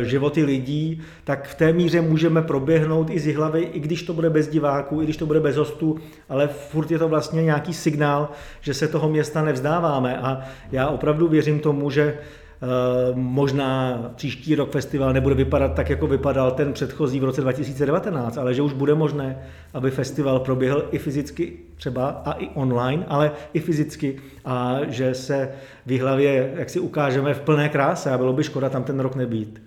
životy 0.01 0.43
lidí, 0.43 1.01
tak 1.23 1.47
v 1.47 1.55
té 1.55 1.73
míře 1.73 2.01
můžeme 2.01 2.41
proběhnout 2.41 3.09
i 3.09 3.19
z 3.19 3.35
hlavy, 3.35 3.61
i 3.61 3.79
když 3.79 4.03
to 4.03 4.13
bude 4.13 4.29
bez 4.29 4.47
diváků, 4.47 5.01
i 5.01 5.03
když 5.03 5.17
to 5.17 5.25
bude 5.25 5.39
bez 5.39 5.55
hostů, 5.55 5.97
ale 6.29 6.47
furt 6.47 6.91
je 6.91 6.99
to 6.99 7.09
vlastně 7.11 7.43
nějaký 7.43 7.73
signál, 7.73 8.29
že 8.61 8.73
se 8.73 8.87
toho 8.87 9.09
města 9.09 9.43
nevzdáváme 9.43 10.17
a 10.17 10.41
já 10.71 10.87
opravdu 10.87 11.27
věřím 11.27 11.59
tomu, 11.59 11.89
že 11.89 12.17
Eh, 12.63 13.11
možná 13.15 13.97
příští 14.15 14.55
rok 14.55 14.71
festival 14.71 15.13
nebude 15.13 15.35
vypadat 15.35 15.73
tak, 15.73 15.89
jako 15.89 16.07
vypadal 16.07 16.51
ten 16.51 16.73
předchozí 16.73 17.19
v 17.19 17.23
roce 17.23 17.41
2019, 17.41 18.37
ale 18.37 18.53
že 18.53 18.61
už 18.61 18.73
bude 18.73 18.95
možné, 18.95 19.37
aby 19.73 19.91
festival 19.91 20.39
proběhl 20.39 20.85
i 20.91 20.97
fyzicky 20.97 21.53
třeba 21.75 22.07
a 22.25 22.31
i 22.31 22.49
online, 22.53 23.05
ale 23.07 23.31
i 23.53 23.59
fyzicky 23.59 24.19
a 24.45 24.79
že 24.87 25.13
se 25.13 25.51
v 25.85 25.99
hlavě, 25.99 26.53
jak 26.55 26.69
si 26.69 26.79
ukážeme, 26.79 27.33
v 27.33 27.41
plné 27.41 27.69
kráse 27.69 28.11
a 28.11 28.17
bylo 28.17 28.33
by 28.33 28.43
škoda 28.43 28.69
tam 28.69 28.83
ten 28.83 28.99
rok 28.99 29.15
nebýt. 29.15 29.60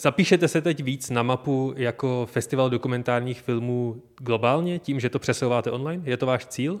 Zapíšete 0.00 0.48
se 0.48 0.60
teď 0.60 0.82
víc 0.82 1.10
na 1.10 1.22
mapu 1.22 1.74
jako 1.76 2.26
festival 2.30 2.70
dokumentárních 2.70 3.40
filmů 3.40 4.02
globálně 4.18 4.78
tím, 4.78 5.00
že 5.00 5.10
to 5.10 5.18
přesouváte 5.18 5.70
online? 5.70 6.02
Je 6.06 6.16
to 6.16 6.26
váš 6.26 6.46
cíl? 6.46 6.80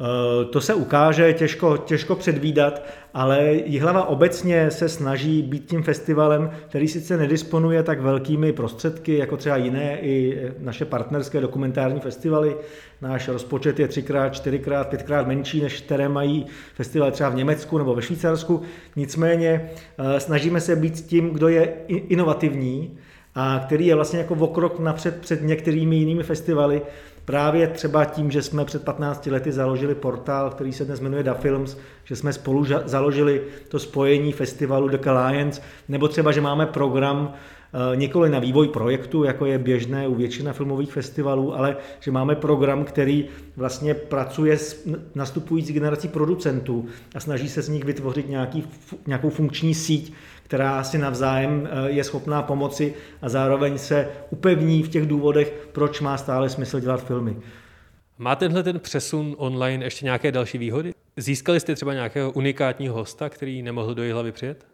Eh, 0.00 0.44
to 0.44 0.60
se 0.60 0.74
ukáže, 0.74 1.32
těžko, 1.32 1.76
těžko 1.76 2.16
předvídat, 2.16 2.82
ale 3.14 3.52
Jihlava 3.52 4.08
obecně 4.08 4.70
se 4.70 4.88
snaží 4.88 5.42
být 5.42 5.66
tím 5.66 5.82
festivalem, 5.82 6.50
který 6.68 6.88
sice 6.88 7.16
nedisponuje 7.16 7.82
tak 7.82 8.00
velkými 8.00 8.52
prostředky, 8.52 9.18
jako 9.18 9.36
třeba 9.36 9.56
jiné 9.56 10.00
i 10.00 10.42
naše 10.58 10.84
partnerské 10.84 11.40
dokumentární 11.40 12.00
festivaly. 12.00 12.56
Náš 13.02 13.28
rozpočet 13.28 13.80
je 13.80 13.88
třikrát, 13.88 14.28
čtyřikrát, 14.28 14.88
pětkrát 14.88 15.26
menší, 15.26 15.62
než 15.62 15.80
které 15.80 16.08
mají 16.08 16.46
festivaly 16.74 17.12
třeba 17.12 17.28
v 17.28 17.34
Německu 17.34 17.78
nebo 17.78 17.94
ve 17.94 18.02
Švýcarsku. 18.02 18.62
Nicméně 18.96 19.70
eh, 19.98 20.20
snažíme 20.20 20.60
se 20.60 20.76
být 20.76 21.06
tím, 21.06 21.30
kdo 21.30 21.48
je 21.48 21.74
inovativní, 21.88 22.98
a 23.34 23.62
který 23.66 23.86
je 23.86 23.94
vlastně 23.94 24.18
jako 24.18 24.34
okrok 24.34 24.78
napřed 24.78 25.20
před 25.20 25.42
některými 25.42 25.96
jinými 25.96 26.22
festivaly, 26.22 26.82
Právě 27.24 27.66
třeba 27.66 28.04
tím, 28.04 28.30
že 28.30 28.42
jsme 28.42 28.64
před 28.64 28.84
15 28.84 29.26
lety 29.26 29.52
založili 29.52 29.94
portál, 29.94 30.50
který 30.50 30.72
se 30.72 30.84
dnes 30.84 31.00
jmenuje 31.00 31.22
Da 31.22 31.34
Films, 31.34 31.76
že 32.04 32.16
jsme 32.16 32.32
spolu 32.32 32.66
založili 32.84 33.42
to 33.68 33.78
spojení 33.78 34.32
festivalu 34.32 34.88
The 34.88 35.08
Alliance, 35.08 35.62
nebo 35.88 36.08
třeba, 36.08 36.32
že 36.32 36.40
máme 36.40 36.66
program 36.66 37.32
eh, 37.32 37.96
nikoli 37.96 38.30
na 38.30 38.38
vývoj 38.38 38.68
projektu, 38.68 39.24
jako 39.24 39.46
je 39.46 39.58
běžné 39.58 40.08
u 40.08 40.14
většina 40.14 40.52
filmových 40.52 40.92
festivalů, 40.92 41.56
ale 41.56 41.76
že 42.00 42.10
máme 42.10 42.34
program, 42.36 42.84
který 42.84 43.28
vlastně 43.56 43.94
pracuje 43.94 44.58
s 44.58 44.88
nastupující 45.14 45.72
generací 45.72 46.08
producentů 46.08 46.86
a 47.14 47.20
snaží 47.20 47.48
se 47.48 47.62
z 47.62 47.68
nich 47.68 47.84
vytvořit 47.84 48.28
nějaký, 48.28 48.64
nějakou 49.06 49.30
funkční 49.30 49.74
síť, 49.74 50.12
která 50.50 50.84
si 50.84 50.98
navzájem 50.98 51.68
eh, 51.70 51.90
je 51.90 52.04
schopná 52.04 52.42
pomoci 52.42 52.94
a 53.22 53.28
zároveň 53.28 53.78
se 53.78 54.08
upevní 54.30 54.82
v 54.82 54.88
těch 54.88 55.06
důvodech, 55.06 55.68
proč 55.72 56.00
má 56.00 56.16
stále 56.16 56.50
smysl 56.50 56.80
dělat 56.80 57.04
filmy. 57.04 57.36
Má 58.18 58.36
tenhle 58.36 58.62
ten 58.62 58.80
přesun 58.80 59.34
online 59.38 59.84
ještě 59.84 60.04
nějaké 60.04 60.32
další 60.32 60.58
výhody? 60.58 60.94
Získali 61.16 61.60
jste 61.60 61.74
třeba 61.74 61.94
nějakého 61.94 62.32
unikátního 62.32 62.94
hosta, 62.94 63.28
který 63.28 63.62
nemohl 63.62 63.94
do 63.94 64.02
hlavy 64.12 64.32
přijet? 64.32 64.69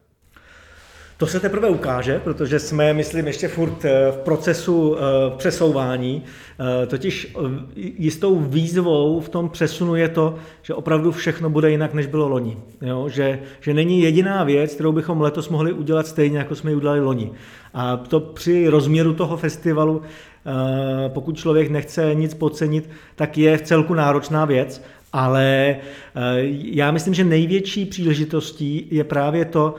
To 1.18 1.26
se 1.26 1.40
teprve 1.40 1.68
ukáže, 1.68 2.20
protože 2.24 2.58
jsme, 2.58 2.94
myslím, 2.94 3.26
ještě 3.26 3.48
furt 3.48 3.84
eh, 3.84 4.12
v 4.12 4.16
procesu 4.16 4.96
eh, 4.96 5.00
přesouvání. 5.36 6.22
Eh, 6.82 6.86
totiž 6.86 7.36
jistou 7.76 8.40
výzvou 8.40 9.20
v 9.20 9.28
tom 9.28 9.48
přesunu 9.48 9.96
je 9.96 10.08
to, 10.08 10.34
že 10.62 10.74
opravdu 10.74 11.12
všechno 11.12 11.50
bude 11.50 11.70
jinak, 11.70 11.94
než 11.94 12.06
bylo 12.06 12.28
loni. 12.28 12.56
Jo? 12.82 13.08
Že, 13.08 13.38
že 13.60 13.74
není 13.74 14.00
jediná 14.00 14.44
věc, 14.44 14.74
kterou 14.74 14.92
bychom 14.92 15.20
letos 15.20 15.48
mohli 15.48 15.72
udělat 15.72 16.06
stejně, 16.06 16.38
jako 16.38 16.54
jsme 16.54 16.70
ji 16.70 16.76
udělali 16.76 17.00
loni. 17.00 17.30
A 17.74 17.96
to 17.96 18.20
při 18.20 18.68
rozměru 18.68 19.14
toho 19.14 19.36
festivalu, 19.36 20.02
pokud 21.08 21.36
člověk 21.36 21.70
nechce 21.70 22.14
nic 22.14 22.34
podcenit, 22.34 22.90
tak 23.14 23.38
je 23.38 23.58
v 23.58 23.62
celku 23.62 23.94
náročná 23.94 24.44
věc, 24.44 24.82
ale 25.12 25.76
já 26.50 26.90
myslím, 26.90 27.14
že 27.14 27.24
největší 27.24 27.84
příležitostí 27.84 28.88
je 28.90 29.04
právě 29.04 29.44
to, 29.44 29.74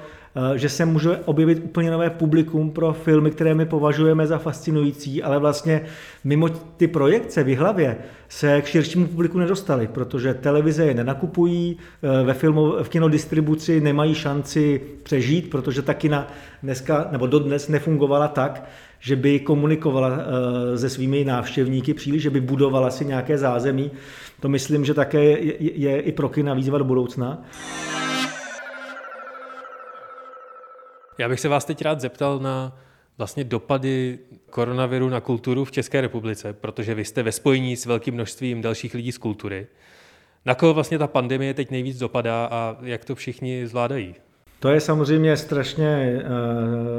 že 0.56 0.70
se 0.70 0.86
může 0.86 1.17
objevit 1.25 1.62
úplně 1.63 1.91
nové 1.91 2.10
publikum 2.10 2.72
pro 2.72 2.94
filmy, 2.94 3.32
které 3.32 3.56
my 3.56 3.65
považujeme 3.65 4.27
za 4.27 4.38
fascinující, 4.38 5.24
ale 5.24 5.39
vlastně 5.39 5.82
mimo 6.24 6.50
ty 6.50 6.88
projekce 6.88 7.44
v 7.44 7.56
hlavě 7.56 7.98
se 8.29 8.62
k 8.62 8.65
širšímu 8.65 9.08
publiku 9.08 9.39
nedostali, 9.39 9.88
protože 9.88 10.34
televize 10.34 10.86
je 10.86 10.94
nenakupují, 10.94 11.77
eh, 11.77 12.24
ve 12.24 12.34
filmu, 12.34 12.74
v 12.84 12.89
kinodistribuci 12.89 13.82
nemají 13.82 14.15
šanci 14.15 14.82
přežít, 15.03 15.50
protože 15.50 15.82
ta 15.82 15.94
kina 15.94 16.27
dneska 16.63 17.08
nebo 17.12 17.27
dodnes 17.27 17.67
nefungovala 17.67 18.27
tak, 18.27 18.70
že 19.00 19.15
by 19.15 19.39
komunikovala 19.39 20.12
eh, 20.74 20.77
se 20.77 20.89
svými 20.89 21.25
návštěvníky 21.25 21.94
příliš, 21.94 22.22
že 22.22 22.29
by 22.29 22.41
budovala 22.41 22.89
si 22.89 23.06
nějaké 23.06 23.38
zázemí. 23.38 23.91
To 24.39 24.50
myslím, 24.50 24.86
že 24.86 24.94
také 24.94 25.24
je, 25.24 25.53
je 25.60 26.00
i 26.00 26.12
pro 26.12 26.29
kina 26.29 26.53
výzva 26.53 26.77
do 26.77 26.84
budoucna. 26.84 27.44
Já 31.17 31.29
bych 31.29 31.39
se 31.39 31.50
vás 31.50 31.65
teď 31.65 31.81
rád 31.81 32.01
zeptal 32.01 32.39
na 32.39 32.77
vlastně 33.17 33.43
dopady 33.43 34.19
koronaviru 34.50 35.09
na 35.09 35.21
kulturu 35.21 35.65
v 35.65 35.71
České 35.71 36.01
republice, 36.01 36.53
protože 36.53 36.95
vy 36.95 37.05
jste 37.05 37.24
ve 37.24 37.31
spojení 37.31 37.75
s 37.75 37.86
velkým 37.86 38.13
množstvím 38.13 38.62
dalších 38.62 38.93
lidí 38.93 39.12
z 39.12 39.17
kultury. 39.17 39.67
Na 40.45 40.55
koho 40.55 40.74
vlastně 40.74 40.97
ta 40.97 41.07
pandemie 41.07 41.53
teď 41.53 41.71
nejvíc 41.71 42.00
dopadá 42.00 42.45
a 42.51 42.77
jak 42.81 43.05
to 43.05 43.15
všichni 43.15 43.67
zvládají? 43.67 44.15
To 44.59 44.69
je 44.69 44.79
samozřejmě 44.81 45.38
strašně 45.38 46.21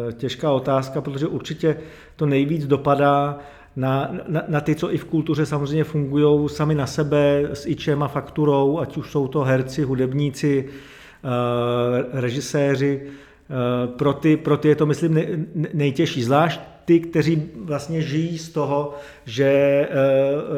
uh, 0.06 0.12
těžká 0.12 0.52
otázka, 0.52 1.00
protože 1.00 1.26
určitě 1.26 1.76
to 2.16 2.26
nejvíc 2.26 2.66
dopadá 2.66 3.38
na, 3.76 4.10
na, 4.28 4.42
na 4.48 4.60
ty, 4.60 4.74
co 4.74 4.94
i 4.94 4.98
v 4.98 5.04
kultuře 5.04 5.46
samozřejmě 5.46 5.84
fungují 5.84 6.48
sami 6.48 6.74
na 6.74 6.86
sebe 6.86 7.48
s 7.52 7.66
ičem 7.66 8.02
a 8.02 8.08
fakturou, 8.08 8.78
ať 8.78 8.96
už 8.96 9.10
jsou 9.10 9.28
to 9.28 9.40
herci, 9.42 9.82
hudebníci, 9.82 10.68
uh, 10.68 12.20
režiséři. 12.20 13.02
Uh, 13.50 13.90
pro, 13.90 14.12
ty, 14.12 14.36
pro 14.36 14.56
ty 14.56 14.68
je 14.68 14.76
to, 14.76 14.86
myslím, 14.86 15.14
nej, 15.14 15.46
nejtěžší. 15.74 16.22
Zvlášť 16.22 16.60
ty, 16.84 17.00
kteří 17.00 17.42
vlastně 17.56 18.02
žijí 18.02 18.38
z 18.38 18.48
toho, 18.48 18.94
že 19.24 19.88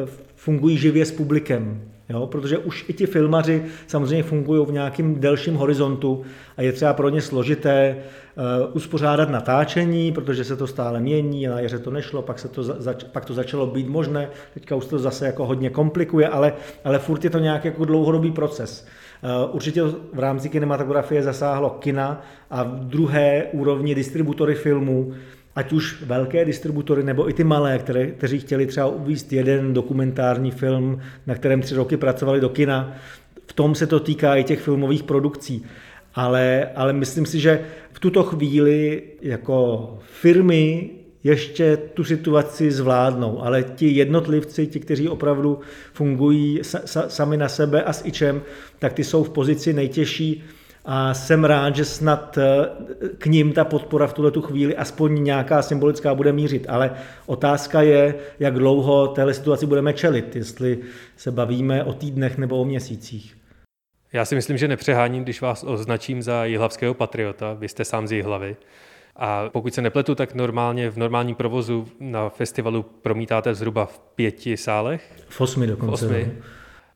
uh, 0.03 0.09
fungují 0.35 0.77
živě 0.77 1.05
s 1.05 1.11
publikem. 1.11 1.81
Jo? 2.09 2.27
Protože 2.27 2.57
už 2.57 2.85
i 2.87 2.93
ti 2.93 3.05
filmaři 3.05 3.63
samozřejmě 3.87 4.23
fungují 4.23 4.65
v 4.65 4.71
nějakém 4.71 5.15
delším 5.19 5.55
horizontu 5.55 6.23
a 6.57 6.61
je 6.61 6.71
třeba 6.71 6.93
pro 6.93 7.09
ně 7.09 7.21
složité 7.21 7.95
uh, 7.95 8.75
uspořádat 8.75 9.29
natáčení, 9.29 10.11
protože 10.11 10.43
se 10.43 10.55
to 10.55 10.67
stále 10.67 10.99
mění, 10.99 11.47
na 11.47 11.59
jaře 11.59 11.79
to 11.79 11.91
nešlo, 11.91 12.21
pak, 12.21 12.39
se 12.39 12.47
to 12.47 12.63
zač- 12.63 13.03
pak 13.03 13.25
to 13.25 13.33
začalo 13.33 13.67
být 13.67 13.87
možné, 13.87 14.29
teďka 14.53 14.75
už 14.75 14.85
to 14.85 14.99
zase 14.99 15.25
jako 15.25 15.45
hodně 15.45 15.69
komplikuje, 15.69 16.27
ale, 16.27 16.53
ale 16.83 16.99
furt 16.99 17.23
je 17.23 17.29
to 17.29 17.39
nějaký 17.39 17.67
jako 17.67 17.85
dlouhodobý 17.85 18.31
proces. 18.31 18.87
Uh, 19.23 19.55
určitě 19.55 19.81
v 20.13 20.19
rámci 20.19 20.49
kinematografie 20.49 21.23
zasáhlo 21.23 21.69
kina 21.69 22.21
a 22.49 22.63
v 22.63 22.79
druhé 22.79 23.43
úrovni 23.51 23.95
distributory 23.95 24.55
filmů, 24.55 25.13
ať 25.55 25.73
už 25.73 26.03
velké 26.03 26.45
distributory 26.45 27.03
nebo 27.03 27.29
i 27.29 27.33
ty 27.33 27.43
malé, 27.43 27.79
které, 27.79 28.07
kteří 28.07 28.39
chtěli 28.39 28.65
třeba 28.65 28.87
uvíct 28.87 29.33
jeden 29.33 29.73
dokumentární 29.73 30.51
film, 30.51 30.99
na 31.27 31.35
kterém 31.35 31.61
tři 31.61 31.75
roky 31.75 31.97
pracovali 31.97 32.41
do 32.41 32.49
kina. 32.49 32.93
V 33.47 33.53
tom 33.53 33.75
se 33.75 33.87
to 33.87 33.99
týká 33.99 34.35
i 34.35 34.43
těch 34.43 34.61
filmových 34.61 35.03
produkcí. 35.03 35.65
Ale, 36.15 36.69
ale 36.75 36.93
myslím 36.93 37.25
si, 37.25 37.39
že 37.39 37.65
v 37.91 37.99
tuto 37.99 38.23
chvíli 38.23 39.03
jako 39.21 39.97
firmy 40.01 40.89
ještě 41.23 41.77
tu 41.77 42.03
situaci 42.03 42.71
zvládnou, 42.71 43.43
ale 43.43 43.63
ti 43.63 43.87
jednotlivci, 43.87 44.67
ti, 44.67 44.79
kteří 44.79 45.09
opravdu 45.09 45.59
fungují 45.93 46.61
sami 47.07 47.37
na 47.37 47.49
sebe 47.49 47.83
a 47.83 47.93
s 47.93 48.05
ičem, 48.05 48.41
tak 48.79 48.93
ty 48.93 49.03
jsou 49.03 49.23
v 49.23 49.29
pozici 49.29 49.73
nejtěžší, 49.73 50.43
a 50.85 51.13
jsem 51.13 51.45
rád, 51.45 51.75
že 51.75 51.85
snad 51.85 52.37
eh, 52.37 52.69
k 53.17 53.25
ním 53.25 53.53
ta 53.53 53.65
podpora 53.65 54.07
v 54.07 54.13
tuhle 54.13 54.31
tu 54.31 54.41
chvíli 54.41 54.75
aspoň 54.75 55.23
nějaká 55.23 55.61
symbolická 55.61 56.15
bude 56.15 56.33
mířit. 56.33 56.65
Ale 56.69 56.91
otázka 57.25 57.81
je, 57.81 58.15
jak 58.39 58.53
dlouho 58.53 59.07
téhle 59.07 59.33
situaci 59.33 59.65
budeme 59.65 59.93
čelit, 59.93 60.35
jestli 60.35 60.77
se 61.17 61.31
bavíme 61.31 61.83
o 61.83 61.93
týdnech 61.93 62.37
nebo 62.37 62.57
o 62.57 62.65
měsících. 62.65 63.37
Já 64.13 64.25
si 64.25 64.35
myslím, 64.35 64.57
že 64.57 64.67
nepřeháním, 64.67 65.23
když 65.23 65.41
vás 65.41 65.63
označím 65.63 66.21
za 66.21 66.45
jihlavského 66.45 66.93
patriota. 66.93 67.53
Vy 67.53 67.67
jste 67.67 67.85
sám 67.85 68.07
z 68.07 68.11
Jihlavy. 68.11 68.55
A 69.15 69.49
pokud 69.49 69.73
se 69.73 69.81
nepletu, 69.81 70.15
tak 70.15 70.33
normálně 70.33 70.89
v 70.89 70.97
normálním 70.97 71.35
provozu 71.35 71.87
na 71.99 72.29
festivalu 72.29 72.83
promítáte 72.83 73.55
zhruba 73.55 73.85
v 73.85 73.99
pěti 73.99 74.57
sálech? 74.57 75.13
V 75.29 75.41
osmi 75.41 75.67
dokonce. 75.67 76.05
V 76.05 76.09
osmi. 76.09 76.31
No 76.37 76.43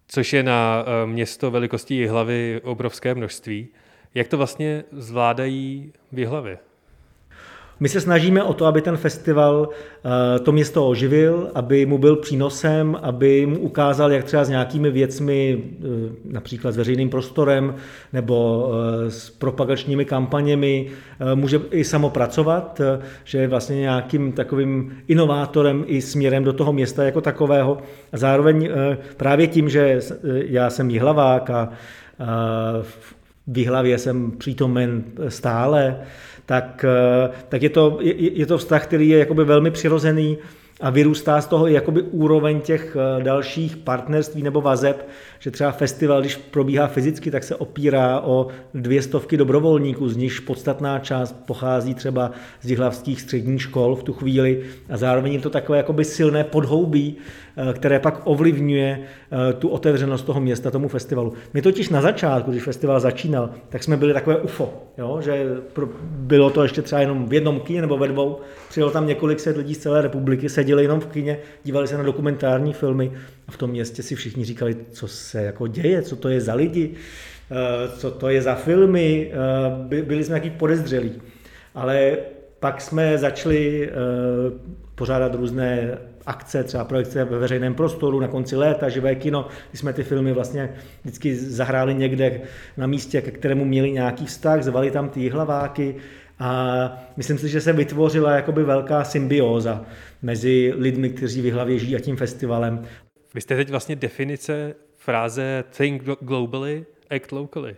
což 0.08 0.34
je 0.34 0.44
na 0.44 0.86
eh, 0.86 1.08
město 1.08 1.52
velikosti 1.52 2.08
hlavy 2.08 2.62
obrovské 2.64 3.16
množství. 3.16 3.68
Jak 4.14 4.28
to 4.28 4.38
vlastně 4.38 4.84
zvládají 4.92 5.94
v 6.12 6.20
Jihlavě? 6.20 6.58
My 7.80 7.90
se 7.90 8.02
snažíme 8.02 8.44
o 8.44 8.54
to, 8.54 8.66
aby 8.66 8.82
ten 8.82 8.98
festival 8.98 9.70
eh, 9.70 10.40
to 10.40 10.52
město 10.52 10.90
oživil, 10.90 11.52
aby 11.56 11.86
mu 11.86 11.98
byl 11.98 12.16
přínosem, 12.16 12.98
aby 13.02 13.46
mu 13.46 13.60
ukázal, 13.60 14.12
jak 14.12 14.24
třeba 14.24 14.44
s 14.44 14.50
nějakými 14.50 14.92
věcmi, 14.92 15.64
eh, 15.64 15.86
například 16.26 16.72
s 16.72 16.78
veřejným 16.78 17.10
prostorem 17.10 17.76
nebo 18.14 18.70
eh, 18.72 19.12
s 19.12 19.30
propagačními 19.30 20.06
kampaněmi, 20.06 20.88
může 21.36 21.60
i 21.72 21.84
samopracovat, 21.84 22.82
že 23.24 23.38
je 23.38 23.48
vlastně 23.48 23.76
nějakým 23.76 24.32
takovým 24.32 24.98
inovátorem 25.08 25.84
i 25.88 26.02
směrem 26.02 26.44
do 26.44 26.54
toho 26.54 26.74
města 26.74 27.04
jako 27.04 27.22
takového. 27.22 27.78
A 28.14 28.18
zároveň 28.18 28.70
právě 29.18 29.48
tím, 29.48 29.70
že 29.70 30.00
já 30.24 30.70
jsem 30.70 30.90
jihlavák 30.90 31.50
a 31.50 31.70
v 32.82 33.16
Jihlavě 33.48 33.98
jsem 33.98 34.32
přítomen 34.32 35.04
stále, 35.28 36.00
tak, 36.46 36.86
eh, 36.88 37.30
tak 37.50 37.62
je, 37.62 37.70
to, 37.70 37.98
je, 38.02 38.40
je 38.40 38.46
to 38.46 38.58
vztah, 38.58 38.84
který 38.84 39.10
je 39.10 39.20
jakoby 39.20 39.44
velmi 39.44 39.72
přirozený 39.72 40.38
a 40.82 40.90
vyrůstá 40.90 41.42
z 41.42 41.48
toho 41.48 41.68
jakoby 41.68 42.02
úroveň 42.02 42.62
těch 42.62 42.98
eh, 43.00 43.24
dalších 43.24 43.78
partnerství 43.78 44.44
nebo 44.44 44.62
vazeb, 44.62 45.08
že 45.46 45.52
třeba 45.52 45.72
festival, 45.72 46.22
když 46.22 46.36
probíhá 46.36 46.88
fyzicky, 46.88 47.32
tak 47.32 47.44
se 47.44 47.56
opírá 47.56 48.20
o 48.20 48.48
dvě 48.74 49.02
stovky 49.02 49.38
dobrovolníků, 49.38 50.10
z 50.10 50.18
nichž 50.18 50.40
podstatná 50.40 51.00
část 51.00 51.36
pochází 51.46 51.94
třeba 51.94 52.32
z 52.62 52.70
jihlavských 52.70 53.22
středních 53.22 53.62
škol 53.62 53.96
v 53.96 54.04
tu 54.04 54.14
chvíli 54.14 54.62
a 54.90 54.98
zároveň 54.98 55.34
je 55.34 55.40
to 55.40 55.50
takové 55.50 55.78
jakoby 55.78 56.06
silné 56.06 56.44
podhoubí, 56.44 57.16
eh, 57.58 57.74
které 57.74 58.00
pak 58.00 58.22
ovlivňuje 58.24 59.00
eh, 59.00 59.54
tu 59.54 59.70
otevřenost 59.70 60.26
toho 60.26 60.42
města 60.42 60.72
tomu 60.72 60.88
festivalu. 60.88 61.34
My 61.54 61.62
totiž 61.62 61.90
na 61.90 62.02
začátku, 62.02 62.52
když 62.52 62.64
festival 62.64 63.00
začínal, 63.00 63.50
tak 63.70 63.84
jsme 63.84 63.98
byli 63.98 64.14
takové 64.14 64.38
UFO, 64.38 64.74
jo? 64.98 65.22
že 65.22 65.46
bylo 66.02 66.50
to 66.50 66.64
ještě 66.64 66.82
třeba 66.82 67.02
jenom 67.02 67.26
v 67.26 67.34
jednom 67.34 67.60
kyně 67.60 67.82
nebo 67.82 67.98
ve 67.98 68.08
dvou, 68.08 68.40
přijelo 68.70 68.92
tam 68.92 69.08
několik 69.08 69.40
set 69.40 69.58
lidí 69.58 69.76
z 69.76 69.78
celé 69.78 70.02
republiky, 70.02 70.50
seděli 70.50 70.84
jenom 70.84 71.00
v 71.00 71.08
kyně, 71.08 71.38
dívali 71.64 71.88
se 71.88 71.98
na 71.98 72.04
dokumentární 72.04 72.74
filmy 72.74 73.12
a 73.48 73.52
v 73.52 73.58
tom 73.58 73.70
městě 73.70 74.04
si 74.04 74.16
všichni 74.16 74.46
říkali, 74.46 74.76
co 74.92 75.08
se 75.08 75.44
jako 75.44 75.68
děje, 75.68 76.02
co 76.02 76.16
to 76.16 76.30
je 76.30 76.42
za 76.42 76.54
lidi, 76.54 76.92
eh, 77.52 77.98
co 77.98 78.12
to 78.12 78.30
je 78.30 78.42
za 78.42 78.56
filmy, 78.56 79.32
eh, 79.92 80.04
byli 80.04 80.24
jsme 80.24 80.34
nějaký 80.34 80.50
podezřelí. 80.50 81.12
Ale 81.76 82.18
pak 82.60 82.82
jsme 82.82 83.18
začali 83.18 83.90
eh, 83.90 83.94
pořádat 84.96 85.36
různé 85.36 85.98
akce, 86.26 86.64
třeba 86.64 86.84
projekce 86.84 87.24
ve 87.24 87.40
veřejném 87.40 87.74
prostoru 87.74 88.20
na 88.20 88.28
konci 88.28 88.56
léta, 88.56 88.90
živé 88.90 89.16
kino, 89.16 89.48
kdy 89.70 89.78
jsme 89.78 89.94
ty 89.94 90.04
filmy 90.04 90.34
vlastně 90.34 90.74
vždycky 91.04 91.36
zahráli 91.36 91.96
někde 91.96 92.42
na 92.78 92.88
místě, 92.88 93.22
ke 93.22 93.32
kterému 93.32 93.66
měli 93.66 93.92
nějaký 93.92 94.26
vztah, 94.26 94.64
zvali 94.64 94.92
tam 94.92 95.10
ty 95.10 95.30
hlaváky 95.30 95.96
a 96.40 97.04
myslím 97.18 97.38
si, 97.38 97.50
že 97.50 97.62
se 97.62 97.74
vytvořila 97.74 98.36
jakoby 98.36 98.64
velká 98.64 99.04
symbióza 99.04 99.86
mezi 100.22 100.74
lidmi, 100.78 101.10
kteří 101.10 101.42
v 101.42 101.54
hlavě 101.54 101.80
žijí 101.80 101.96
a 101.96 102.00
tím 102.00 102.16
festivalem. 102.16 102.82
Vy 103.36 103.42
jste 103.42 103.56
teď 103.56 103.70
vlastně 103.70 103.96
definice 103.96 104.76
fráze 104.98 105.64
think 105.78 106.04
globally, 106.20 106.86
act 107.16 107.32
locally. 107.32 107.76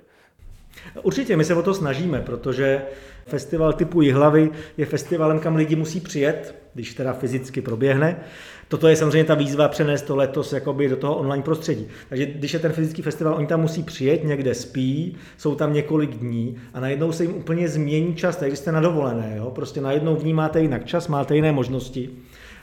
Určitě, 1.03 1.37
my 1.37 1.45
se 1.45 1.55
o 1.55 1.61
to 1.61 1.73
snažíme, 1.73 2.21
protože 2.21 2.81
festival 3.27 3.73
typu 3.73 4.01
Jihlavy 4.01 4.49
je 4.77 4.85
festivalem, 4.85 5.39
kam 5.39 5.55
lidi 5.55 5.75
musí 5.75 5.99
přijet, 5.99 6.55
když 6.73 6.93
teda 6.93 7.13
fyzicky 7.13 7.61
proběhne. 7.61 8.19
Toto 8.67 8.87
je 8.87 8.95
samozřejmě 8.95 9.23
ta 9.23 9.35
výzva 9.35 9.67
přenést 9.67 10.01
to 10.01 10.15
letos 10.15 10.53
jakoby 10.53 10.89
do 10.89 10.97
toho 10.97 11.15
online 11.15 11.43
prostředí. 11.43 11.87
Takže 12.09 12.25
když 12.25 12.53
je 12.53 12.59
ten 12.59 12.71
fyzický 12.71 13.01
festival, 13.01 13.33
oni 13.33 13.47
tam 13.47 13.61
musí 13.61 13.83
přijet, 13.83 14.23
někde 14.23 14.53
spí, 14.53 15.17
jsou 15.37 15.55
tam 15.55 15.73
několik 15.73 16.09
dní 16.09 16.57
a 16.73 16.79
najednou 16.79 17.11
se 17.11 17.23
jim 17.23 17.35
úplně 17.35 17.69
změní 17.69 18.15
čas, 18.15 18.35
takže 18.35 18.55
jste 18.57 18.71
na 18.71 18.79
dovolené. 18.79 19.33
Jo? 19.37 19.51
Prostě 19.51 19.81
najednou 19.81 20.15
vnímáte 20.15 20.61
jinak 20.61 20.85
čas, 20.85 21.07
máte 21.07 21.35
jiné 21.35 21.51
možnosti. 21.51 22.09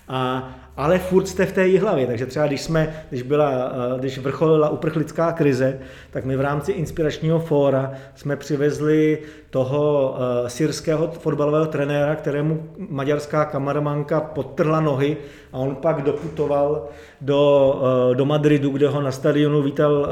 A, 0.09 0.55
ale 0.77 0.99
furt 0.99 1.27
jste 1.27 1.47
v 1.47 1.53
té 1.53 1.69
jihlavě, 1.69 2.07
takže 2.07 2.27
třeba 2.27 2.47
když, 2.47 2.61
jsme, 2.61 2.95
když, 3.11 3.23
byla, 3.23 3.51
eh, 3.51 3.99
když 3.99 4.19
vrcholila 4.19 4.69
uprchlická 4.69 5.33
krize, 5.33 5.79
tak 6.11 6.25
my 6.25 6.37
v 6.37 6.41
rámci 6.41 6.73
inspiračního 6.73 7.39
fóra 7.41 7.93
jsme 8.15 8.37
přivezli 8.37 9.19
toho 9.51 10.11
uh, 10.19 10.49
syrského 10.49 11.11
fotbalového 11.19 11.67
trenéra, 11.67 12.15
kterému 12.17 12.63
maďarská 12.79 13.45
kamaramanka 13.45 14.21
podtrhla 14.21 14.81
nohy 14.81 15.17
a 15.53 15.59
on 15.59 15.77
pak 15.77 16.03
doputoval 16.03 16.89
do, 17.21 17.75
uh, 18.09 18.15
do 18.15 18.25
Madridu, 18.25 18.71
kde 18.71 18.89
ho 18.89 19.03
na 19.03 19.11
stadionu 19.11 19.63
vítal 19.63 20.09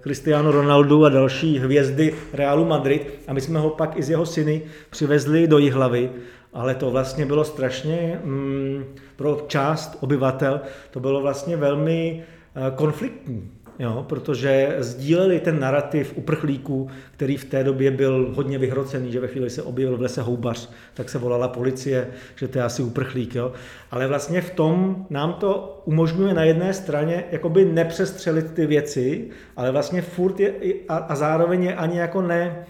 Cristiano 0.00 0.50
Ronaldo 0.52 1.04
a 1.04 1.08
další 1.08 1.58
hvězdy 1.58 2.14
Realu 2.32 2.64
Madrid. 2.64 3.14
A 3.28 3.32
my 3.32 3.40
jsme 3.40 3.58
ho 3.58 3.70
pak 3.70 3.96
i 3.96 4.02
z 4.02 4.10
jeho 4.10 4.26
syny 4.26 4.62
přivezli 4.90 5.46
do 5.46 5.58
Jihlavy 5.58 6.10
ale 6.56 6.74
to 6.74 6.90
vlastně 6.90 7.26
bylo 7.26 7.44
strašně 7.44 8.20
mm, 8.24 8.84
pro 9.16 9.44
část 9.48 9.96
obyvatel, 10.00 10.60
to 10.90 11.00
bylo 11.00 11.20
vlastně 11.20 11.56
velmi 11.56 12.22
eh, 12.22 12.72
konfliktní. 12.74 13.50
Jo, 13.78 14.04
protože 14.08 14.76
sdíleli 14.78 15.40
ten 15.40 15.60
narrativ 15.60 16.12
uprchlíků, 16.16 16.88
který 17.12 17.36
v 17.36 17.44
té 17.44 17.64
době 17.64 17.90
byl 17.90 18.32
hodně 18.34 18.58
vyhrocený, 18.58 19.12
že 19.12 19.20
ve 19.20 19.28
chvíli 19.28 19.50
se 19.50 19.62
objevil 19.62 19.96
v 19.96 20.00
lese 20.00 20.22
houbař, 20.22 20.70
tak 20.94 21.08
se 21.08 21.18
volala 21.18 21.48
policie, 21.48 22.08
že 22.36 22.48
to 22.48 22.58
je 22.58 22.64
asi 22.64 22.82
uprchlík. 22.82 23.34
Jo. 23.34 23.52
Ale 23.90 24.06
vlastně 24.06 24.40
v 24.40 24.50
tom 24.50 25.06
nám 25.10 25.32
to 25.32 25.82
umožňuje 25.84 26.34
na 26.34 26.44
jedné 26.44 26.74
straně 26.74 27.24
jakoby 27.30 27.64
nepřestřelit 27.64 28.52
ty 28.54 28.66
věci, 28.66 29.28
ale 29.56 29.70
vlastně 29.70 30.02
furt 30.02 30.40
je 30.40 30.52
a, 30.88 30.96
a 30.96 31.14
zároveň 31.14 31.62
je 31.64 31.74
ani 31.74 31.98
jako 31.98 32.22
ne, 32.22 32.66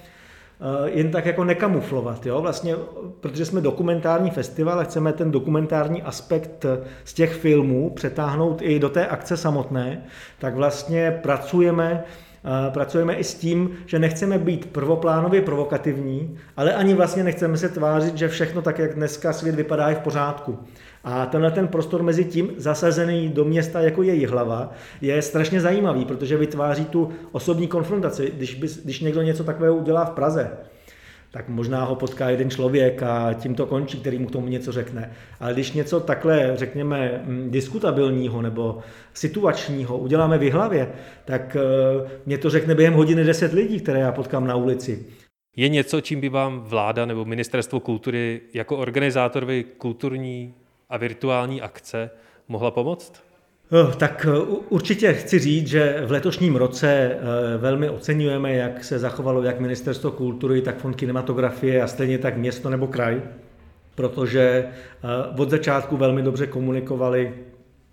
jen 0.86 1.10
tak 1.10 1.26
jako 1.26 1.44
nekamuflovat, 1.44 2.26
jo? 2.26 2.40
Vlastně, 2.40 2.74
protože 3.20 3.44
jsme 3.44 3.60
dokumentární 3.60 4.30
festival 4.30 4.80
a 4.80 4.84
chceme 4.84 5.12
ten 5.12 5.30
dokumentární 5.30 6.02
aspekt 6.02 6.64
eh, 6.64 6.78
z 7.04 7.14
těch 7.14 7.34
filmů 7.34 7.90
přetáhnout 7.90 8.62
i 8.62 8.78
do 8.78 8.88
té 8.88 9.06
akce 9.06 9.36
samotné, 9.36 10.02
tak 10.38 10.54
vlastně 10.54 11.18
pracujeme 11.22 12.04
pracujeme 12.72 13.14
i 13.14 13.24
s 13.24 13.34
tím, 13.34 13.70
že 13.86 13.98
nechceme 13.98 14.38
být 14.38 14.66
prvoplánově 14.66 15.42
provokativní, 15.42 16.38
ale 16.56 16.74
ani 16.74 16.94
vlastně 16.94 17.24
nechceme 17.24 17.56
se 17.56 17.68
tvářit, 17.68 18.16
že 18.16 18.28
všechno 18.28 18.62
tak, 18.62 18.78
jak 18.78 18.94
dneska 18.94 19.32
svět 19.32 19.54
vypadá, 19.54 19.88
je 19.88 19.94
v 19.94 20.00
pořádku. 20.00 20.58
A 21.08 21.26
tenhle 21.26 21.50
ten 21.50 21.68
prostor 21.68 22.02
mezi 22.02 22.24
tím 22.24 22.50
zasazený 22.56 23.28
do 23.28 23.44
města 23.44 23.80
jako 23.80 24.02
její 24.02 24.26
hlava 24.26 24.72
je 25.00 25.22
strašně 25.22 25.60
zajímavý, 25.60 26.04
protože 26.04 26.36
vytváří 26.36 26.84
tu 26.84 27.12
osobní 27.32 27.68
konfrontaci. 27.68 28.32
Když, 28.36 28.54
bys, 28.54 28.84
když 28.84 29.00
někdo 29.00 29.22
něco 29.22 29.44
takového 29.44 29.76
udělá 29.76 30.04
v 30.04 30.10
Praze, 30.10 30.50
tak 31.30 31.48
možná 31.48 31.84
ho 31.84 31.94
potká 31.94 32.30
jeden 32.30 32.50
člověk 32.50 33.02
a 33.02 33.32
tím 33.32 33.54
to 33.54 33.66
končí, 33.66 34.00
který 34.00 34.18
mu 34.18 34.26
k 34.26 34.30
tomu 34.30 34.46
něco 34.46 34.72
řekne. 34.72 35.12
Ale 35.40 35.52
když 35.52 35.72
něco 35.72 36.00
takhle, 36.00 36.52
řekněme, 36.54 37.22
mm, 37.24 37.50
diskutabilního 37.50 38.42
nebo 38.42 38.78
situačního 39.14 39.98
uděláme 39.98 40.38
v 40.38 40.50
hlavě, 40.50 40.92
tak 41.24 41.56
eh, 41.56 42.10
mě 42.26 42.38
to 42.38 42.50
řekne 42.50 42.74
během 42.74 42.94
hodiny 42.94 43.24
deset 43.24 43.52
lidí, 43.52 43.80
které 43.80 44.00
já 44.00 44.12
potkám 44.12 44.46
na 44.46 44.54
ulici. 44.54 45.06
Je 45.56 45.68
něco, 45.68 46.00
čím 46.00 46.20
by 46.20 46.28
vám 46.28 46.60
vláda 46.60 47.06
nebo 47.06 47.24
ministerstvo 47.24 47.80
kultury 47.80 48.40
jako 48.54 48.76
organizátorovi 48.76 49.64
kulturní 49.64 50.54
a 50.88 50.96
virtuální 50.96 51.62
akce 51.62 52.10
mohla 52.48 52.70
pomoct? 52.70 53.26
Eh, 53.72 53.96
tak 53.96 54.26
eh, 54.30 54.38
určitě 54.68 55.12
chci 55.12 55.38
říct, 55.38 55.66
že 55.66 56.02
v 56.06 56.10
letošním 56.10 56.56
roce 56.56 56.88
eh, 56.88 57.18
velmi 57.58 57.90
oceňujeme, 57.90 58.54
jak 58.54 58.84
se 58.84 58.98
zachovalo 58.98 59.42
jak 59.42 59.60
Ministerstvo 59.60 60.10
kultury, 60.10 60.62
tak 60.62 60.78
Fond 60.78 60.96
kinematografie 60.96 61.82
a 61.82 61.86
stejně 61.86 62.18
tak 62.18 62.36
město 62.36 62.70
nebo 62.70 62.86
kraj, 62.86 63.22
protože 63.94 64.66
od 65.38 65.50
začátku 65.50 65.96
velmi 65.96 66.22
dobře 66.22 66.46
komunikovali, 66.46 67.34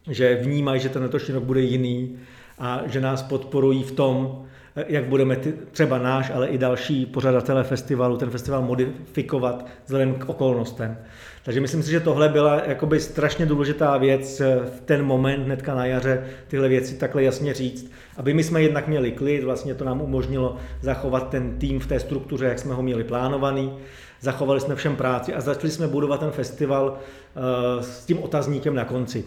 že 0.09 0.35
vnímají, 0.35 0.81
že 0.81 0.89
ten 0.89 1.01
letošní 1.01 1.33
rok 1.33 1.43
bude 1.43 1.61
jiný 1.61 2.17
a 2.59 2.81
že 2.85 3.01
nás 3.01 3.23
podporují 3.23 3.83
v 3.83 3.91
tom, 3.91 4.45
jak 4.87 5.05
budeme 5.05 5.35
ty, 5.35 5.53
třeba 5.71 5.97
náš, 5.97 6.31
ale 6.35 6.47
i 6.47 6.57
další 6.57 7.05
pořadatelé 7.05 7.63
festivalu, 7.63 8.17
ten 8.17 8.29
festival 8.29 8.61
modifikovat 8.61 9.65
vzhledem 9.85 10.15
k 10.15 10.29
okolnostem. 10.29 10.97
Takže 11.43 11.61
myslím 11.61 11.83
si, 11.83 11.91
že 11.91 11.99
tohle 11.99 12.29
byla 12.29 12.61
jakoby 12.65 12.99
strašně 12.99 13.45
důležitá 13.45 13.97
věc 13.97 14.39
v 14.39 14.81
ten 14.85 15.05
moment, 15.05 15.43
hnedka 15.43 15.75
na 15.75 15.85
jaře, 15.85 16.23
tyhle 16.47 16.69
věci 16.69 16.95
takhle 16.95 17.23
jasně 17.23 17.53
říct, 17.53 17.91
aby 18.17 18.33
my 18.33 18.43
jsme 18.43 18.61
jednak 18.61 18.87
měli 18.87 19.11
klid, 19.11 19.43
vlastně 19.43 19.75
to 19.75 19.85
nám 19.85 20.01
umožnilo 20.01 20.57
zachovat 20.81 21.29
ten 21.29 21.59
tým 21.59 21.79
v 21.79 21.87
té 21.87 21.99
struktuře, 21.99 22.45
jak 22.45 22.59
jsme 22.59 22.73
ho 22.73 22.83
měli 22.83 23.03
plánovaný, 23.03 23.73
zachovali 24.21 24.59
jsme 24.59 24.75
všem 24.75 24.95
práci 24.95 25.33
a 25.33 25.41
začali 25.41 25.71
jsme 25.71 25.87
budovat 25.87 26.19
ten 26.19 26.31
festival 26.31 26.97
eh, 26.99 27.83
s 27.83 28.05
tím 28.05 28.23
otazníkem 28.23 28.75
na 28.75 28.85
konci. 28.85 29.23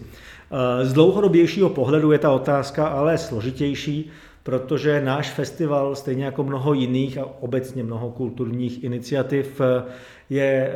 Eh, 0.51 0.85
z 0.85 0.93
dlouhodobějšího 0.93 1.69
pohledu 1.69 2.11
je 2.11 2.19
ta 2.19 2.31
otázka 2.31 2.87
ale 2.87 3.17
složitější, 3.17 4.11
protože 4.43 5.01
náš 5.01 5.29
festival, 5.29 5.95
stejně 5.95 6.25
jako 6.25 6.43
mnoho 6.43 6.73
jiných 6.73 7.17
a 7.17 7.25
obecně 7.39 7.83
mnoho 7.83 8.09
kulturních 8.09 8.83
iniciativ, 8.83 9.61
je 10.29 10.71
eh, 10.71 10.73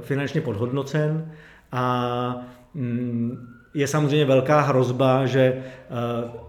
finančně 0.00 0.40
podhodnocen 0.40 1.32
a 1.72 2.46
mm, 2.74 3.48
je 3.74 3.86
samozřejmě 3.86 4.24
velká 4.24 4.60
hrozba, 4.60 5.26
že 5.26 5.40
eh, 5.40 5.62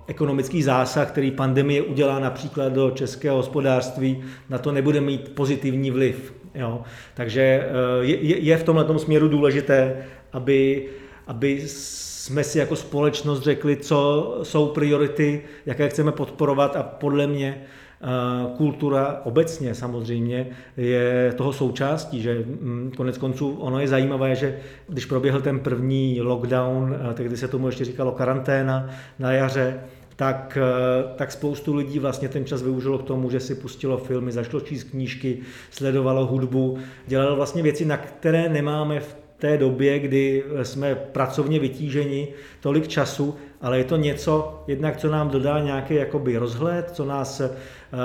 ekonomický 0.07 0.63
zásah, 0.63 1.11
který 1.11 1.31
pandemie 1.31 1.81
udělá 1.81 2.19
například 2.19 2.73
do 2.73 2.91
českého 2.91 3.35
hospodářství, 3.37 4.23
na 4.49 4.57
to 4.57 4.71
nebude 4.71 5.01
mít 5.01 5.35
pozitivní 5.35 5.91
vliv. 5.91 6.33
Jo? 6.55 6.81
Takže 7.13 7.41
eh, 7.41 8.05
je, 8.21 8.57
v 8.57 8.63
tomhle 8.63 8.99
směru 8.99 9.27
důležité, 9.27 10.05
aby, 10.33 10.89
aby 11.27 11.61
jsme 11.65 12.43
si 12.43 12.59
jako 12.59 12.75
společnost 12.75 13.41
řekli, 13.41 13.75
co 13.77 14.39
jsou 14.43 14.67
priority, 14.67 15.41
jaké 15.65 15.89
chceme 15.89 16.11
podporovat 16.11 16.75
a 16.75 16.83
podle 16.83 17.27
mě 17.27 17.61
kultura 18.57 19.21
obecně 19.23 19.75
samozřejmě 19.75 20.47
je 20.77 21.33
toho 21.37 21.53
součástí, 21.53 22.21
že 22.21 22.35
mm, 22.35 22.91
konec 22.97 23.17
konců 23.17 23.55
ono 23.55 23.79
je 23.79 23.87
zajímavé, 23.87 24.35
že 24.35 24.59
když 24.87 25.05
proběhl 25.05 25.41
ten 25.41 25.59
první 25.59 26.21
lockdown, 26.21 26.95
eh, 26.95 27.13
tehdy 27.13 27.37
se 27.37 27.47
tomu 27.47 27.67
ještě 27.67 27.85
říkalo 27.85 28.11
karanténa 28.11 28.89
na 29.19 29.31
jaře, 29.31 29.79
tak, 30.15 30.57
eh, 30.61 31.03
tak 31.15 31.31
spoustu 31.31 31.75
lidí 31.75 31.99
vlastně 31.99 32.29
ten 32.29 32.45
čas 32.45 32.61
využilo 32.61 32.97
k 32.97 33.03
tomu, 33.03 33.29
že 33.29 33.39
si 33.39 33.55
pustilo 33.55 33.97
filmy, 33.97 34.31
zašlo 34.31 34.59
číst 34.59 34.83
knížky, 34.83 35.39
sledovalo 35.71 36.25
hudbu, 36.25 36.77
dělalo 37.07 37.35
vlastně 37.35 37.63
věci, 37.63 37.85
na 37.85 37.97
které 37.97 38.49
nemáme 38.49 38.99
v 38.99 39.22
té 39.43 39.57
době, 39.57 39.99
kdy 39.99 40.43
jsme 40.63 40.95
pracovně 40.95 41.59
vytíženi, 41.59 42.27
tolik 42.59 42.87
času, 42.87 43.35
ale 43.61 43.77
je 43.77 43.83
to 43.83 43.97
něco, 43.97 44.63
jednak 44.67 44.97
co 44.97 45.11
nám 45.11 45.29
dodá 45.29 45.59
nějaký 45.59 45.95
jakoby 45.95 46.37
rozhled, 46.37 46.91
co 46.91 47.05
nás 47.05 47.41
eh, 47.41 47.51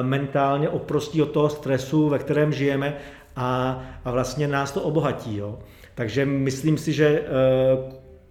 mentálně 0.03 0.68
oprostí 0.68 1.22
od 1.22 1.31
toho 1.31 1.48
stresu, 1.48 2.09
ve 2.09 2.18
kterém 2.18 2.53
žijeme 2.53 2.96
a, 3.37 3.83
a 4.05 4.11
vlastně 4.11 4.48
nás 4.48 4.72
to 4.72 4.83
obohatí. 4.83 5.37
Jo. 5.37 5.59
Takže 5.94 6.27
myslím 6.27 6.79
si, 6.79 6.92
že 6.92 7.07
eh, 7.07 7.24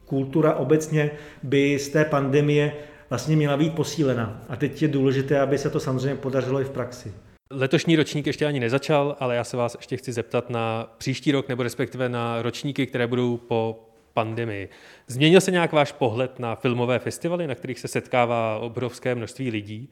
kultura 0.06 0.56
obecně 0.56 1.12
by 1.44 1.80
z 1.80 1.90
té 1.90 2.06
pandemie 2.06 2.74
vlastně 3.10 3.36
měla 3.36 3.58
být 3.58 3.76
posílena. 3.76 4.42
A 4.50 4.56
teď 4.56 4.82
je 4.82 4.88
důležité, 4.88 5.40
aby 5.40 5.58
se 5.58 5.70
to 5.70 5.80
samozřejmě 5.80 6.16
podařilo 6.16 6.62
i 6.62 6.64
v 6.64 6.70
praxi. 6.70 7.14
Letošní 7.50 7.96
ročník 7.96 8.28
ještě 8.28 8.46
ani 8.46 8.60
nezačal, 8.60 9.16
ale 9.20 9.36
já 9.36 9.44
se 9.44 9.58
vás 9.58 9.76
ještě 9.80 9.98
chci 9.98 10.12
zeptat 10.14 10.50
na 10.50 10.94
příští 10.98 11.32
rok, 11.32 11.50
nebo 11.50 11.64
respektive 11.64 12.10
na 12.10 12.42
ročníky, 12.42 12.88
které 12.88 13.08
budou 13.08 13.38
po 13.38 13.90
pandemii. 14.14 14.70
Změnil 15.08 15.42
se 15.42 15.52
nějak 15.52 15.72
váš 15.72 15.92
pohled 15.92 16.40
na 16.40 16.56
filmové 16.56 17.00
festivaly, 17.00 17.48
na 17.48 17.56
kterých 17.56 17.80
se 17.80 17.88
setkává 17.88 18.58
obrovské 18.58 19.16
množství 19.16 19.52
lidí? 19.52 19.90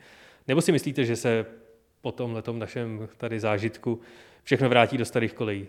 Nebo 0.47 0.61
si 0.61 0.71
myslíte, 0.71 1.05
že 1.05 1.15
se 1.15 1.45
po 2.01 2.11
tom 2.11 2.41
našem 2.51 3.07
tady 3.17 3.39
zážitku 3.39 3.99
všechno 4.43 4.69
vrátí 4.69 4.97
do 4.97 5.05
starých 5.05 5.33
kolejí? 5.33 5.67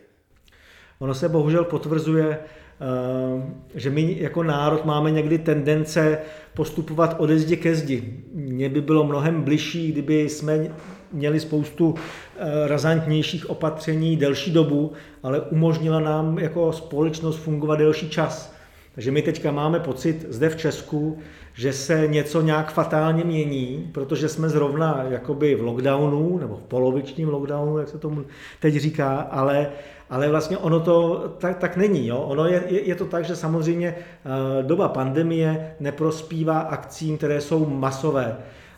Ono 0.99 1.15
se 1.15 1.29
bohužel 1.29 1.65
potvrzuje, 1.65 2.39
eh, 2.39 3.53
že 3.75 3.91
my 3.91 4.17
jako 4.21 4.43
národ 4.43 4.85
máme 4.85 5.11
někdy 5.11 5.39
tendence 5.39 6.19
postupovat 6.55 7.17
ode 7.19 7.39
zdi 7.39 7.57
ke 7.57 7.75
zdi. 7.75 8.25
Mně 8.33 8.69
by 8.69 8.81
bylo 8.81 9.05
mnohem 9.05 9.43
bližší, 9.43 9.93
kdyby 9.93 10.29
jsme 10.29 10.69
měli 11.13 11.41
spoustu 11.41 11.95
eh, 11.95 12.69
razantnějších 12.69 13.51
opatření 13.51 14.17
delší 14.17 14.51
dobu, 14.51 14.93
ale 15.23 15.41
umožnila 15.41 16.01
nám 16.01 16.39
jako 16.39 16.73
společnost 16.73 17.37
fungovat 17.37 17.77
delší 17.77 18.11
čas. 18.11 18.57
Takže 18.97 19.11
my 19.11 19.23
teďka 19.23 19.51
máme 19.51 19.81
pocit 19.81 20.27
zde 20.29 20.49
v 20.49 20.57
Česku, 20.57 21.19
že 21.55 21.73
se 21.73 22.07
něco 22.07 22.41
nějak 22.41 22.73
fatálně 22.73 23.25
mění, 23.25 23.91
protože 23.93 24.29
jsme 24.29 24.49
zrovna 24.49 25.05
jakoby 25.09 25.55
v 25.55 25.63
lockdownu, 25.63 26.39
nebo 26.39 26.57
v 26.57 26.63
polovičním 26.63 27.29
lockdownu, 27.29 27.79
jak 27.79 27.89
se 27.89 27.99
tomu 27.99 28.25
teď 28.61 28.75
říká, 28.77 29.29
ale, 29.31 29.69
ale 30.11 30.29
vlastně 30.29 30.59
ono 30.59 30.81
to 30.81 31.25
tak, 31.39 31.59
tak 31.59 31.77
není. 31.77 32.07
Jo? 32.07 32.19
Ono 32.19 32.47
je, 32.47 32.63
je, 32.69 32.89
je 32.89 32.95
to 32.95 33.05
tak, 33.05 33.25
že 33.25 33.37
samozřejmě 33.37 33.89
eh, 33.89 34.63
doba 34.63 34.89
pandemie 34.89 35.75
neprospívá 35.81 36.59
akcím, 36.59 37.17
které 37.19 37.41
jsou 37.41 37.67
masové 37.67 38.37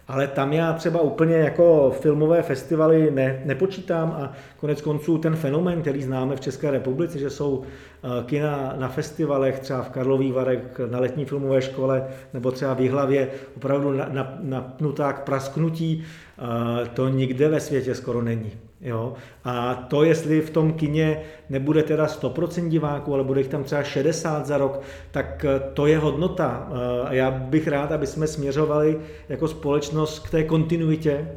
ale 0.09 0.27
tam 0.27 0.53
já 0.53 0.73
třeba 0.73 1.01
úplně 1.01 1.37
jako 1.37 1.97
filmové 2.01 2.43
festivaly 2.43 3.11
ne, 3.11 3.43
nepočítám 3.45 4.11
a 4.11 4.33
konec 4.61 4.81
konců 4.83 5.19
ten 5.19 5.37
fenomén, 5.37 5.81
který 5.81 6.03
známe 6.03 6.37
v 6.37 6.41
České 6.41 6.71
republice, 6.71 7.19
že 7.19 7.31
jsou 7.31 7.63
eh, 7.63 8.09
kina 8.25 8.75
na 8.79 8.89
festivalech, 8.89 9.59
třeba 9.59 9.83
v 9.83 9.91
Karlových 9.91 10.33
Varech 10.33 10.81
na 10.91 11.01
letní 11.01 11.25
filmové 11.25 11.63
škole 11.63 12.09
nebo 12.35 12.51
třeba 12.51 12.75
v 12.75 12.81
Jihlavě, 12.81 13.29
opravdu 13.57 13.93
napnutá 14.53 15.03
na, 15.03 15.09
na 15.09 15.13
k 15.13 15.25
prasknutí, 15.25 16.05
eh, 16.05 16.89
to 16.95 17.09
nikde 17.09 17.49
ve 17.49 17.61
světě 17.61 17.95
skoro 17.95 18.23
není. 18.23 18.68
Jo? 18.81 19.15
A 19.45 19.75
to, 19.75 20.05
jestli 20.05 20.41
v 20.41 20.51
tom 20.51 20.73
kině 20.73 21.23
nebude 21.51 21.83
teda 21.83 22.07
100% 22.07 22.69
diváků, 22.69 23.15
ale 23.15 23.25
bude 23.25 23.41
jich 23.41 23.49
tam 23.49 23.65
třeba 23.65 23.83
60 23.83 24.47
za 24.47 24.59
rok, 24.59 24.81
tak 25.11 25.45
eh, 25.45 25.61
to 25.75 25.87
je 25.87 25.99
hodnota. 25.99 26.69
A 27.05 27.13
já 27.13 27.31
bych 27.31 27.69
rád, 27.69 27.93
aby 27.93 28.07
jsme 28.07 28.27
směřovali 28.27 28.99
jako 29.29 29.49
společnost 29.49 30.19
k 30.19 30.31
té 30.31 30.45
kontinuitě, 30.45 31.29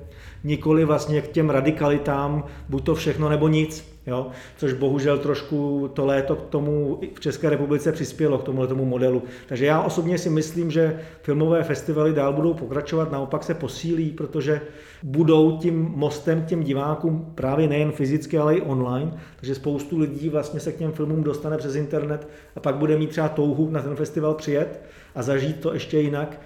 nikoli 0.43 0.85
vlastně 0.85 1.21
k 1.21 1.27
těm 1.27 1.49
radikalitám, 1.49 2.43
buď 2.69 2.85
to 2.85 2.95
všechno 2.95 3.29
nebo 3.29 3.47
nic. 3.47 3.90
Jo? 4.07 4.27
Což 4.57 4.73
bohužel 4.73 5.17
trošku 5.17 5.89
to 5.93 6.05
léto 6.05 6.35
k 6.35 6.45
tomu 6.49 7.01
v 7.15 7.19
České 7.19 7.49
republice 7.49 7.91
přispělo, 7.91 8.37
k 8.37 8.43
tomuhle 8.43 8.67
tomu 8.67 8.85
modelu. 8.85 9.23
Takže 9.47 9.65
já 9.65 9.81
osobně 9.81 10.17
si 10.17 10.29
myslím, 10.29 10.71
že 10.71 10.99
filmové 11.21 11.63
festivaly 11.63 12.13
dál 12.13 12.33
budou 12.33 12.53
pokračovat, 12.53 13.11
naopak 13.11 13.43
se 13.43 13.53
posílí, 13.53 14.11
protože 14.11 14.61
budou 15.03 15.57
tím 15.57 15.91
mostem 15.95 16.41
k 16.41 16.45
těm 16.45 16.63
divákům 16.63 17.31
právě 17.35 17.67
nejen 17.67 17.91
fyzicky, 17.91 18.37
ale 18.37 18.55
i 18.55 18.61
online. 18.61 19.13
Takže 19.35 19.55
spoustu 19.55 19.99
lidí 19.99 20.29
vlastně 20.29 20.59
se 20.59 20.71
k 20.71 20.77
těm 20.77 20.91
filmům 20.91 21.23
dostane 21.23 21.57
přes 21.57 21.75
internet 21.75 22.27
a 22.55 22.59
pak 22.59 22.75
bude 22.75 22.97
mít 22.97 23.09
třeba 23.09 23.29
touhu 23.29 23.69
na 23.69 23.81
ten 23.81 23.95
festival 23.95 24.33
přijet 24.33 24.81
a 25.15 25.21
zažít 25.21 25.59
to 25.59 25.73
ještě 25.73 25.99
jinak. 25.99 26.41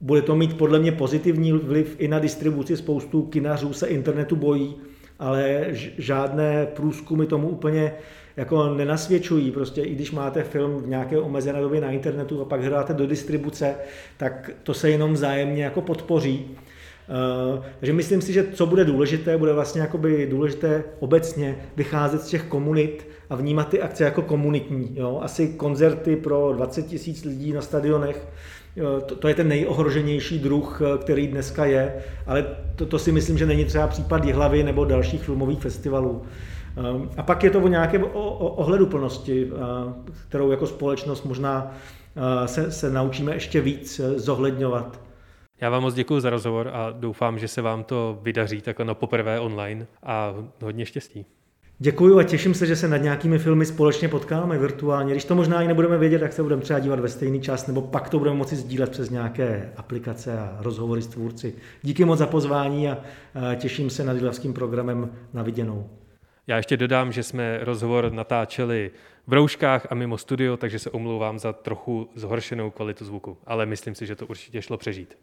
Bude 0.00 0.22
to 0.22 0.36
mít 0.36 0.58
podle 0.58 0.78
mě 0.78 0.92
pozitivní 0.92 1.52
vliv 1.52 1.96
i 1.98 2.08
na 2.08 2.18
distribuci. 2.18 2.76
Spoustu 2.76 3.22
kinařů 3.22 3.72
se 3.72 3.86
internetu 3.86 4.36
bojí, 4.36 4.76
ale 5.18 5.66
žádné 5.98 6.66
průzkumy 6.66 7.26
tomu 7.26 7.48
úplně 7.48 7.92
jako 8.36 8.74
nenasvědčují. 8.74 9.50
Prostě 9.50 9.82
i 9.82 9.94
když 9.94 10.12
máte 10.12 10.42
film 10.42 10.82
v 10.82 10.88
nějaké 10.88 11.18
omezené 11.18 11.60
době 11.60 11.80
na 11.80 11.90
internetu 11.90 12.40
a 12.40 12.44
pak 12.44 12.62
hráte 12.62 12.94
do 12.94 13.06
distribuce, 13.06 13.74
tak 14.16 14.50
to 14.62 14.74
se 14.74 14.90
jenom 14.90 15.12
vzájemně 15.12 15.64
jako 15.64 15.80
podpoří. 15.80 16.56
Takže 17.78 17.92
myslím 17.92 18.22
si, 18.22 18.32
že 18.32 18.46
co 18.52 18.66
bude 18.66 18.84
důležité, 18.84 19.38
bude 19.38 19.52
vlastně 19.52 19.80
jakoby 19.80 20.26
důležité 20.26 20.84
obecně 21.00 21.56
vycházet 21.76 22.22
z 22.22 22.28
těch 22.28 22.42
komunit 22.42 23.08
a 23.30 23.36
vnímat 23.36 23.68
ty 23.68 23.80
akce 23.80 24.04
jako 24.04 24.22
komunitní. 24.22 24.90
Jo? 24.94 25.20
Asi 25.22 25.48
koncerty 25.48 26.16
pro 26.16 26.52
20 26.52 26.86
tisíc 26.86 27.24
lidí 27.24 27.52
na 27.52 27.60
stadionech, 27.60 28.28
to, 29.06 29.16
to 29.16 29.28
je 29.28 29.34
ten 29.34 29.48
nejohroženější 29.48 30.38
druh, 30.38 30.82
který 31.00 31.26
dneska 31.26 31.64
je, 31.64 32.04
ale 32.26 32.46
to, 32.76 32.86
to 32.86 32.98
si 32.98 33.12
myslím, 33.12 33.38
že 33.38 33.46
není 33.46 33.64
třeba 33.64 33.86
případ 33.86 34.24
Jihlavy 34.24 34.62
nebo 34.62 34.84
dalších 34.84 35.22
filmových 35.22 35.60
festivalů. 35.60 36.22
A 37.16 37.22
pak 37.22 37.44
je 37.44 37.50
to 37.50 37.60
o 37.60 37.68
nějaké 37.68 37.98
ohleduplnosti, 37.98 39.50
kterou 40.28 40.50
jako 40.50 40.66
společnost 40.66 41.24
možná 41.24 41.74
se, 42.46 42.70
se 42.70 42.90
naučíme 42.90 43.34
ještě 43.34 43.60
víc 43.60 44.00
zohledňovat. 44.16 45.00
Já 45.60 45.70
vám 45.70 45.82
moc 45.82 45.94
děkuji 45.94 46.20
za 46.20 46.30
rozhovor 46.30 46.70
a 46.72 46.90
doufám, 46.90 47.38
že 47.38 47.48
se 47.48 47.62
vám 47.62 47.84
to 47.84 48.18
vydaří 48.22 48.60
takhle 48.60 48.84
na 48.84 48.94
poprvé 48.94 49.40
online 49.40 49.86
a 50.02 50.34
hodně 50.62 50.86
štěstí. 50.86 51.26
Děkuji 51.78 52.18
a 52.18 52.22
těším 52.22 52.54
se, 52.54 52.66
že 52.66 52.76
se 52.76 52.88
nad 52.88 52.96
nějakými 52.96 53.38
filmy 53.38 53.66
společně 53.66 54.08
potkáme 54.08 54.58
virtuálně. 54.58 55.12
Když 55.12 55.24
to 55.24 55.34
možná 55.34 55.62
i 55.62 55.68
nebudeme 55.68 55.98
vědět, 55.98 56.18
tak 56.18 56.32
se 56.32 56.42
budeme 56.42 56.62
třeba 56.62 56.78
dívat 56.78 57.00
ve 57.00 57.08
stejný 57.08 57.40
čas, 57.40 57.66
nebo 57.66 57.82
pak 57.82 58.08
to 58.08 58.18
budeme 58.18 58.36
moci 58.36 58.56
sdílet 58.56 58.90
přes 58.90 59.10
nějaké 59.10 59.72
aplikace 59.76 60.38
a 60.38 60.56
rozhovory 60.60 61.02
s 61.02 61.06
tvůrci. 61.06 61.54
Díky 61.82 62.04
moc 62.04 62.18
za 62.18 62.26
pozvání 62.26 62.88
a 62.88 62.98
těším 63.56 63.90
se 63.90 64.04
nad 64.04 64.12
Jilavským 64.12 64.52
programem 64.52 65.10
na 65.32 65.42
viděnou. 65.42 65.90
Já 66.46 66.56
ještě 66.56 66.76
dodám, 66.76 67.12
že 67.12 67.22
jsme 67.22 67.58
rozhovor 67.62 68.12
natáčeli 68.12 68.90
v 69.26 69.32
rouškách 69.32 69.86
a 69.90 69.94
mimo 69.94 70.18
studio, 70.18 70.56
takže 70.56 70.78
se 70.78 70.90
omlouvám 70.90 71.38
za 71.38 71.52
trochu 71.52 72.08
zhoršenou 72.14 72.70
kvalitu 72.70 73.04
zvuku, 73.04 73.36
ale 73.46 73.66
myslím 73.66 73.94
si, 73.94 74.06
že 74.06 74.16
to 74.16 74.26
určitě 74.26 74.62
šlo 74.62 74.76
přežít. 74.76 75.14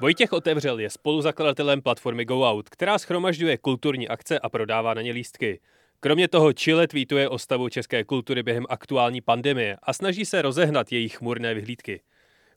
Vojtěch 0.00 0.32
Otevřel 0.32 0.78
je 0.78 0.90
spoluzakladatelem 0.90 1.82
platformy 1.82 2.24
GoOut, 2.24 2.68
která 2.68 2.98
schromažďuje 2.98 3.58
kulturní 3.58 4.08
akce 4.08 4.38
a 4.38 4.48
prodává 4.48 4.94
na 4.94 5.02
ně 5.02 5.12
lístky. 5.12 5.60
Kromě 6.00 6.28
toho 6.28 6.52
Chile 6.52 6.88
tweetuje 6.88 7.28
o 7.28 7.38
stavu 7.38 7.68
české 7.68 8.04
kultury 8.04 8.42
během 8.42 8.66
aktuální 8.68 9.20
pandemie 9.20 9.76
a 9.82 9.92
snaží 9.92 10.24
se 10.24 10.42
rozehnat 10.42 10.92
jejich 10.92 11.16
chmurné 11.16 11.54
vyhlídky. 11.54 12.00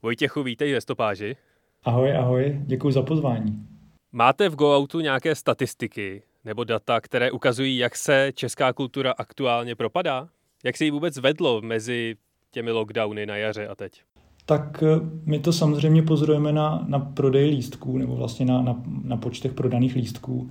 Vojtěchu, 0.02 0.44
vítej 0.44 0.74
ve 0.74 0.82
stopáži. 0.82 1.36
Ahoj, 1.84 2.18
ahoj, 2.18 2.60
děkuji 2.60 2.92
za 2.92 3.02
pozvání. 3.02 3.68
Máte 4.12 4.50
v 4.50 4.56
GoOutu 4.56 5.00
nějaké 5.00 5.36
statistiky 5.36 6.24
nebo 6.46 6.64
data, 6.64 7.02
které 7.02 7.32
ukazují, 7.32 7.78
jak 7.78 7.96
se 7.96 8.32
česká 8.36 8.74
kultura 8.74 9.12
aktuálně 9.18 9.76
propadá? 9.76 10.30
Jak 10.64 10.78
se 10.78 10.86
jí 10.86 10.92
vůbec 10.92 11.18
vedlo 11.18 11.62
mezi 11.62 12.16
těmi 12.52 12.72
lockdowny 12.72 13.26
na 13.26 13.36
jaře 13.38 13.68
a 13.68 13.76
teď? 13.76 14.04
Tak 14.50 14.84
eh, 14.84 15.00
my 15.26 15.40
to 15.40 15.54
samozřejmě 15.54 16.02
pozorujeme 16.02 16.52
na, 16.52 16.86
na 16.88 17.00
prodej 17.00 17.50
lístků 17.50 17.98
nebo 17.98 18.16
vlastně 18.16 18.46
na, 18.46 18.62
na, 18.62 18.76
na 19.04 19.18
počtech 19.18 19.54
prodaných 19.54 19.96
lístků. 19.96 20.50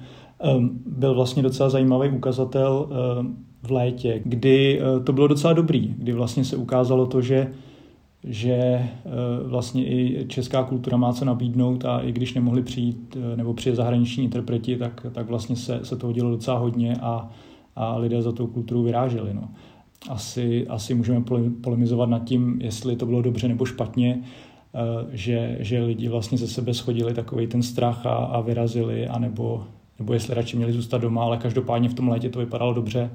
Um, 0.57 0.81
byl 0.87 1.15
vlastně 1.15 1.43
docela 1.43 1.71
zajímavý 1.71 2.09
ukazatel 2.09 2.89
um, 3.21 3.37
v 3.63 3.71
létě, 3.71 4.21
kdy 4.25 4.81
uh, 4.81 5.05
to 5.05 5.13
bylo 5.13 5.27
docela 5.27 5.53
dobrý, 5.53 5.95
kdy 5.99 6.13
vlastně 6.13 6.45
se 6.45 6.57
ukázalo 6.57 7.07
to, 7.07 7.21
že 7.21 7.53
že 8.25 8.89
vlastně 9.45 9.87
i 9.87 10.27
česká 10.29 10.63
kultura 10.63 10.97
má 10.97 11.13
co 11.13 11.25
nabídnout 11.25 11.85
a 11.85 12.01
i 12.01 12.13
když 12.13 12.35
nemohli 12.35 12.63
přijít 12.63 13.17
nebo 13.37 13.55
přijet 13.55 13.77
zahraniční 13.77 14.25
interpreti, 14.25 14.77
tak, 14.77 15.07
tak 15.13 15.27
vlastně 15.27 15.57
se, 15.57 15.81
se 15.83 15.97
toho 15.97 16.13
dělo 16.13 16.31
docela 16.31 16.59
hodně 16.59 16.97
a, 17.03 17.31
a 17.77 17.97
lidé 17.97 18.23
za 18.23 18.33
tou 18.33 18.47
kulturou 18.47 18.83
vyráželi. 18.83 19.35
No 19.35 19.49
asi, 20.09 20.67
asi 20.69 20.95
můžeme 20.95 21.25
polemizovat 21.63 22.09
nad 22.09 22.25
tím, 22.25 22.59
jestli 22.63 22.97
to 22.97 23.07
bylo 23.07 23.23
dobře 23.23 23.49
nebo 23.49 23.65
špatně, 23.65 24.23
eh, 24.75 24.79
že, 25.11 25.57
že 25.61 25.83
lidi 25.83 26.09
vlastně 26.09 26.39
ze 26.39 26.49
sebe 26.49 26.75
schodili 26.75 27.15
takový 27.15 27.47
ten 27.47 27.63
strach 27.63 28.07
a, 28.07 28.15
a 28.15 28.41
vyrazili, 28.41 29.09
anebo, 29.09 29.67
nebo 29.99 30.13
jestli 30.13 30.35
radši 30.35 30.57
měli 30.57 30.73
zůstat 30.73 30.99
doma, 30.99 31.23
ale 31.23 31.37
každopádně 31.37 31.89
v 31.89 31.95
tom 31.95 32.09
létě 32.09 32.31
to 32.31 32.39
vypadalo 32.39 32.75
dobře. 32.75 33.11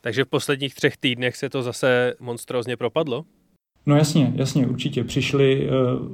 Takže 0.00 0.24
v 0.24 0.28
posledních 0.28 0.74
třech 0.74 0.96
týdnech 0.96 1.36
se 1.36 1.50
to 1.50 1.62
zase 1.62 2.14
monstrózně 2.20 2.76
propadlo? 2.76 3.24
No 3.86 3.96
jasně, 3.96 4.32
jasně, 4.36 4.66
určitě. 4.66 5.04
Přišli 5.04 5.68
eh, 5.68 5.70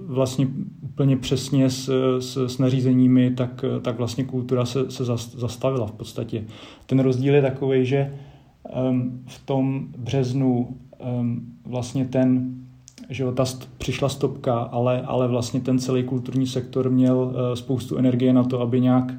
vlastně 0.07 0.49
úplně 0.83 1.17
přesně 1.17 1.71
s, 1.71 1.89
s, 2.19 2.37
s 2.37 2.59
nařízeními, 2.59 3.31
tak, 3.31 3.65
tak 3.83 3.97
vlastně 3.97 4.25
kultura 4.25 4.65
se, 4.65 4.91
se 4.91 5.05
zastavila 5.37 5.87
v 5.87 5.93
podstatě. 5.93 6.45
Ten 6.87 7.01
rozdíl 7.01 7.35
je 7.35 7.43
takový, 7.43 7.87
že 7.87 8.15
v 9.27 9.47
tom 9.47 9.89
březnu 9.99 10.77
vlastně 11.65 12.05
ten, 12.05 12.55
že 13.11 13.25
ta 13.33 13.45
přišla 13.79 14.09
stopka, 14.09 14.59
ale, 14.59 15.03
ale 15.03 15.29
vlastně 15.29 15.61
ten 15.61 15.79
celý 15.79 16.03
kulturní 16.03 16.47
sektor 16.47 16.91
měl 16.91 17.33
eh, 17.35 17.57
spoustu 17.57 17.97
energie 17.97 18.33
na 18.33 18.45
to, 18.45 18.61
aby 18.61 18.81
nějak 18.81 19.13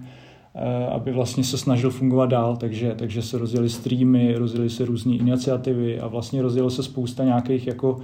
eh, 0.55 0.87
aby 0.87 1.11
vlastně 1.11 1.43
se 1.43 1.57
snažil 1.57 1.89
fungovat 1.89 2.25
dál, 2.25 2.57
takže, 2.57 2.95
takže 2.97 3.21
se 3.21 3.37
rozjeli 3.37 3.69
streamy, 3.69 4.35
rozjeli 4.35 4.69
se 4.69 4.85
různé 4.85 5.15
iniciativy 5.15 5.99
a 5.99 6.07
vlastně 6.07 6.41
rozjelo 6.41 6.69
se 6.69 6.83
spousta 6.83 7.23
nějakých 7.23 7.67
jako 7.67 7.99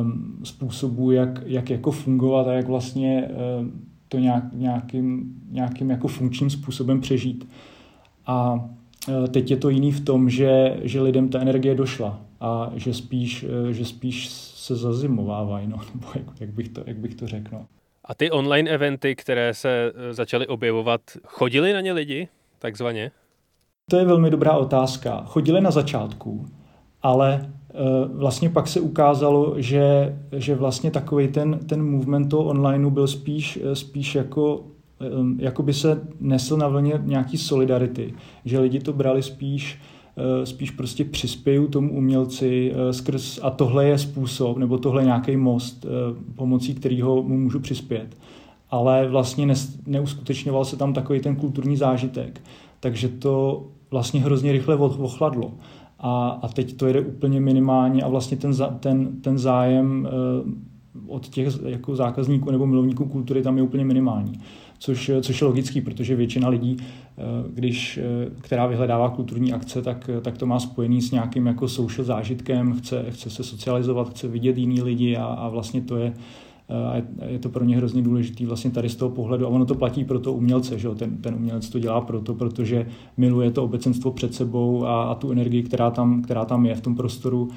um, 0.00 0.38
způsobů, 0.44 1.10
jak, 1.10 1.42
jak 1.46 1.70
jako 1.70 1.90
fungovat 1.90 2.46
a 2.46 2.52
jak 2.52 2.68
vlastně 2.68 3.28
um, 3.60 3.72
to 4.08 4.18
nějak, 4.18 4.44
nějakým, 4.52 5.34
nějakým 5.50 5.90
jako 5.90 6.08
funkčním 6.08 6.50
způsobem 6.50 7.00
přežít. 7.00 7.48
A 8.26 8.68
teď 9.30 9.50
je 9.50 9.56
to 9.56 9.68
jiný 9.68 9.92
v 9.92 10.04
tom, 10.04 10.30
že, 10.30 10.76
že 10.82 11.00
lidem 11.00 11.28
ta 11.28 11.40
energie 11.40 11.74
došla 11.74 12.20
a 12.40 12.70
že 12.74 12.94
spíš, 12.94 13.46
eh, 13.68 13.72
že 13.72 13.84
spíš 13.84 14.28
se 14.30 14.76
zazimovávají, 14.76 15.66
no, 15.66 15.80
nebo 15.94 16.06
jak, 16.14 16.40
jak, 16.40 16.50
bych 16.50 16.68
to, 16.68 16.82
jak 16.86 16.96
bych 16.96 17.14
to 17.14 17.26
řekl. 17.26 17.48
No. 17.52 17.66
A 18.04 18.14
ty 18.14 18.30
online 18.30 18.70
eventy, 18.70 19.16
které 19.16 19.54
se 19.54 19.92
eh, 19.94 20.14
začaly 20.14 20.46
objevovat, 20.46 21.00
chodili 21.26 21.72
na 21.72 21.80
ně 21.80 21.92
lidi, 21.92 22.28
takzvaně? 22.58 23.10
To 23.90 23.96
je 23.96 24.04
velmi 24.04 24.30
dobrá 24.30 24.52
otázka. 24.56 25.22
Chodili 25.26 25.60
na 25.60 25.70
začátku, 25.70 26.46
ale 27.02 27.50
vlastně 28.12 28.50
pak 28.50 28.68
se 28.68 28.80
ukázalo, 28.80 29.54
že, 29.56 30.16
že 30.32 30.54
vlastně 30.54 30.90
takový 30.90 31.28
ten, 31.28 31.58
ten 31.58 31.90
movement 31.90 32.30
toho 32.30 32.44
onlineu 32.44 32.90
byl 32.90 33.06
spíš, 33.06 33.58
spíš 33.74 34.14
jako 34.14 34.64
Ehm, 35.00 35.36
jakoby 35.40 35.74
se 35.74 36.06
nesl 36.20 36.56
na 36.56 36.68
vlně 36.68 37.00
nějaký 37.04 37.38
solidarity, 37.38 38.14
že 38.44 38.60
lidi 38.60 38.80
to 38.80 38.92
brali 38.92 39.22
spíš 39.22 39.78
eh, 40.16 40.46
spíš 40.46 40.70
prostě 40.70 41.04
přispěju 41.04 41.68
tomu 41.68 41.92
umělci 41.92 42.72
eh, 42.74 42.92
skrz, 42.92 43.38
a 43.42 43.50
tohle 43.50 43.86
je 43.86 43.98
způsob, 43.98 44.58
nebo 44.58 44.78
tohle 44.78 45.02
je 45.02 45.06
nějaký 45.06 45.36
most, 45.36 45.86
eh, 45.86 45.88
pomocí 46.34 46.74
kterého 46.74 47.22
mu 47.22 47.38
můžu 47.38 47.60
přispět. 47.60 48.16
Ale 48.70 49.08
vlastně 49.08 49.46
ne, 49.46 49.54
neuskutečňoval 49.86 50.64
se 50.64 50.76
tam 50.76 50.92
takový 50.92 51.20
ten 51.20 51.36
kulturní 51.36 51.76
zážitek. 51.76 52.40
Takže 52.80 53.08
to 53.08 53.64
vlastně 53.90 54.20
hrozně 54.20 54.52
rychle 54.52 54.76
ochladlo. 54.76 55.54
A, 55.98 56.28
a 56.42 56.48
teď 56.48 56.76
to 56.76 56.86
jede 56.86 57.00
úplně 57.00 57.40
minimálně 57.40 58.02
a 58.02 58.08
vlastně 58.08 58.36
ten, 58.36 58.52
ten, 58.80 59.20
ten 59.20 59.38
zájem 59.38 60.08
od 61.06 61.28
těch 61.28 61.48
jako 61.64 61.96
zákazníků 61.96 62.50
nebo 62.50 62.66
milovníků 62.66 63.04
kultury 63.04 63.42
tam 63.42 63.56
je 63.56 63.62
úplně 63.62 63.84
minimální 63.84 64.40
což, 64.84 65.10
což 65.20 65.40
je 65.40 65.46
logický, 65.46 65.80
protože 65.80 66.16
většina 66.16 66.48
lidí, 66.48 66.76
eh, 66.80 67.22
když, 67.54 67.98
eh, 67.98 68.30
která 68.40 68.66
vyhledává 68.66 69.10
kulturní 69.10 69.52
akce, 69.52 69.82
tak, 69.82 70.10
tak 70.22 70.38
to 70.38 70.46
má 70.46 70.60
spojený 70.60 71.02
s 71.02 71.10
nějakým 71.10 71.46
jako 71.46 71.68
social 71.68 72.04
zážitkem, 72.04 72.72
chce, 72.72 73.04
chce 73.08 73.30
se 73.30 73.44
socializovat, 73.44 74.10
chce 74.10 74.28
vidět 74.28 74.58
jiný 74.58 74.82
lidi 74.82 75.16
a, 75.16 75.24
a 75.24 75.48
vlastně 75.48 75.80
to 75.80 75.96
je, 75.96 76.14
eh, 76.68 76.74
a 76.74 77.02
je 77.26 77.38
to 77.38 77.48
pro 77.48 77.64
ně 77.64 77.76
hrozně 77.76 78.02
důležitý 78.02 78.46
vlastně 78.46 78.70
tady 78.70 78.88
z 78.88 78.96
toho 78.96 79.10
pohledu. 79.10 79.46
A 79.46 79.48
ono 79.48 79.64
to 79.64 79.74
platí 79.74 80.04
pro 80.04 80.18
to 80.18 80.32
umělce, 80.32 80.78
že 80.78 80.88
Ten, 80.88 81.16
ten 81.16 81.34
umělec 81.34 81.68
to 81.68 81.78
dělá 81.78 82.00
proto, 82.00 82.34
protože 82.34 82.86
miluje 83.16 83.50
to 83.50 83.64
obecenstvo 83.64 84.10
před 84.10 84.34
sebou 84.34 84.86
a, 84.86 85.02
a 85.02 85.14
tu 85.14 85.32
energii, 85.32 85.62
která 85.62 85.90
tam, 85.90 86.22
která 86.22 86.44
tam 86.44 86.66
je 86.66 86.74
v 86.74 86.80
tom 86.80 86.94
prostoru 86.94 87.48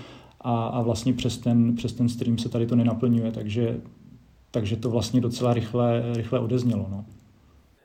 a, 0.41 0.67
a 0.67 0.82
vlastně 0.82 1.13
přes 1.13 1.38
ten, 1.38 1.76
přes 1.76 1.93
ten 1.93 2.10
stream 2.10 2.38
se 2.38 2.50
tady 2.50 2.67
to 2.67 2.76
nenaplňuje, 2.76 3.32
takže, 3.32 3.82
takže 4.52 4.76
to 4.76 4.89
vlastně 4.89 5.21
docela 5.21 5.54
rychle, 5.54 6.04
rychle 6.13 6.39
odeznělo. 6.39 6.88
No. 6.91 7.06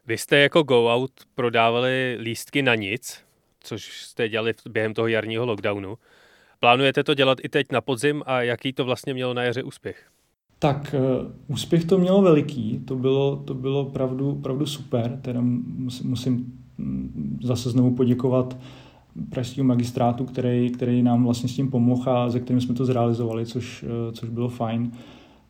Vy 0.07 0.19
jste 0.19 0.39
jako 0.39 0.63
Go 0.63 0.95
Out 0.95 1.11
prodávali 1.35 2.19
lístky 2.21 2.63
na 2.63 2.75
nic, 2.75 3.19
což 3.61 4.03
jste 4.03 4.29
dělali 4.29 4.55
během 4.71 4.95
toho 4.95 5.09
jarního 5.09 5.47
lockdownu. 5.47 5.99
Plánujete 6.61 7.05
to 7.05 7.15
dělat 7.15 7.39
i 7.43 7.49
teď 7.49 7.73
na 7.73 7.81
podzim 7.81 8.23
a 8.27 8.43
jaký 8.43 8.73
to 8.73 8.85
vlastně 8.85 9.15
mělo 9.15 9.35
na 9.35 9.43
jaře 9.43 9.63
úspěch? 9.63 10.07
Tak 10.59 10.95
uh, 10.99 11.33
úspěch 11.49 11.85
to 11.85 11.99
mělo 11.99 12.23
veliký, 12.23 12.81
to 12.85 12.97
bylo, 12.97 13.37
to 13.37 13.55
bylo 13.55 13.85
pravdu, 13.85 14.35
pravdu 14.35 14.67
super, 14.67 15.19
teda 15.23 15.41
musím, 15.43 16.11
musím 16.11 16.63
mm, 16.79 17.41
zase 17.43 17.71
znovu 17.71 17.97
poděkovat 17.97 18.57
pražskému 19.31 19.69
magistrátu, 19.69 20.25
který, 20.25 20.71
který 20.71 21.03
nám 21.03 21.25
vlastně 21.25 21.49
s 21.49 21.57
tím 21.57 21.71
pomohl 21.71 22.11
a 22.11 22.31
ze 22.31 22.41
kterým 22.41 22.61
jsme 22.61 22.75
to 22.75 22.85
zrealizovali, 22.85 23.47
což, 23.47 23.83
uh, 23.83 24.13
což 24.13 24.29
bylo 24.29 24.49
fajn. 24.49 24.83
Uh, 24.83 24.99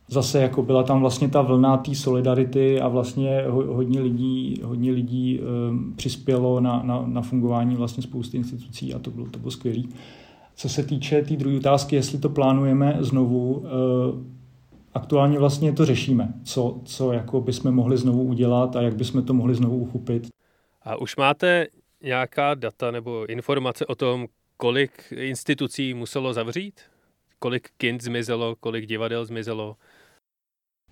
zase 0.07 0.41
jako 0.41 0.63
byla 0.63 0.83
tam 0.83 0.99
vlastně 0.99 1.29
ta 1.29 1.41
vlna 1.41 1.77
té 1.77 1.95
solidarity 1.95 2.81
a 2.81 2.87
vlastně 2.87 3.43
hodně 3.47 4.01
lidí, 4.01 4.61
hodně 4.63 4.91
lidí 4.91 5.39
um, 5.39 5.93
přispělo 5.95 6.59
na, 6.59 6.81
na, 6.83 7.03
na 7.07 7.21
fungování 7.21 7.75
vlastně 7.75 8.03
spousty 8.03 8.37
institucí 8.37 8.93
a 8.93 8.99
to 8.99 9.11
bylo, 9.11 9.27
to 9.27 9.39
bylo 9.39 9.51
skvělé. 9.51 9.83
Co 10.55 10.69
se 10.69 10.83
týče 10.83 11.21
té 11.21 11.27
tý 11.27 11.37
druhé 11.37 11.57
otázky, 11.57 11.95
jestli 11.95 12.17
to 12.17 12.29
plánujeme 12.29 12.97
znovu, 12.99 13.63
aktuálně 14.93 15.39
vlastně 15.39 15.73
to 15.73 15.85
řešíme, 15.85 16.33
co, 16.43 16.77
co 16.85 17.11
jako 17.11 17.41
bychom 17.41 17.71
mohli 17.71 17.97
znovu 17.97 18.23
udělat 18.23 18.75
a 18.75 18.81
jak 18.81 18.95
bychom 18.95 19.23
to 19.23 19.33
mohli 19.33 19.55
znovu 19.55 19.77
uchopit. 19.77 20.27
A 20.83 20.95
už 20.95 21.15
máte 21.15 21.67
nějaká 22.03 22.53
data 22.53 22.91
nebo 22.91 23.25
informace 23.25 23.85
o 23.85 23.95
tom, 23.95 24.27
kolik 24.57 25.13
institucí 25.15 25.93
muselo 25.93 26.33
zavřít? 26.33 26.81
Kolik 27.39 27.69
kin 27.77 27.99
zmizelo, 27.99 28.55
kolik 28.59 28.85
divadel 28.85 29.25
zmizelo? 29.25 29.75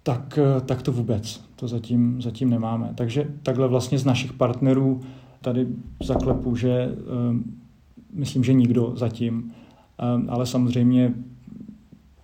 Tak, 0.03 0.37
eh, 0.37 0.61
tak 0.61 0.81
to 0.81 0.91
vůbec. 0.91 1.43
To 1.55 1.67
zatím, 1.67 2.21
zatím 2.21 2.49
nemáme. 2.49 2.93
Takže 2.95 3.27
takhle 3.43 3.67
vlastně 3.67 3.97
z 3.97 4.05
našich 4.05 4.33
partnerů 4.33 5.01
tady 5.41 5.67
zaklepu, 6.03 6.55
že 6.55 6.89
um, 7.29 7.61
myslím, 8.13 8.43
že 8.43 8.53
nikdo 8.53 8.93
zatím, 8.95 9.33
um, 10.15 10.27
ale 10.29 10.45
samozřejmě 10.45 11.13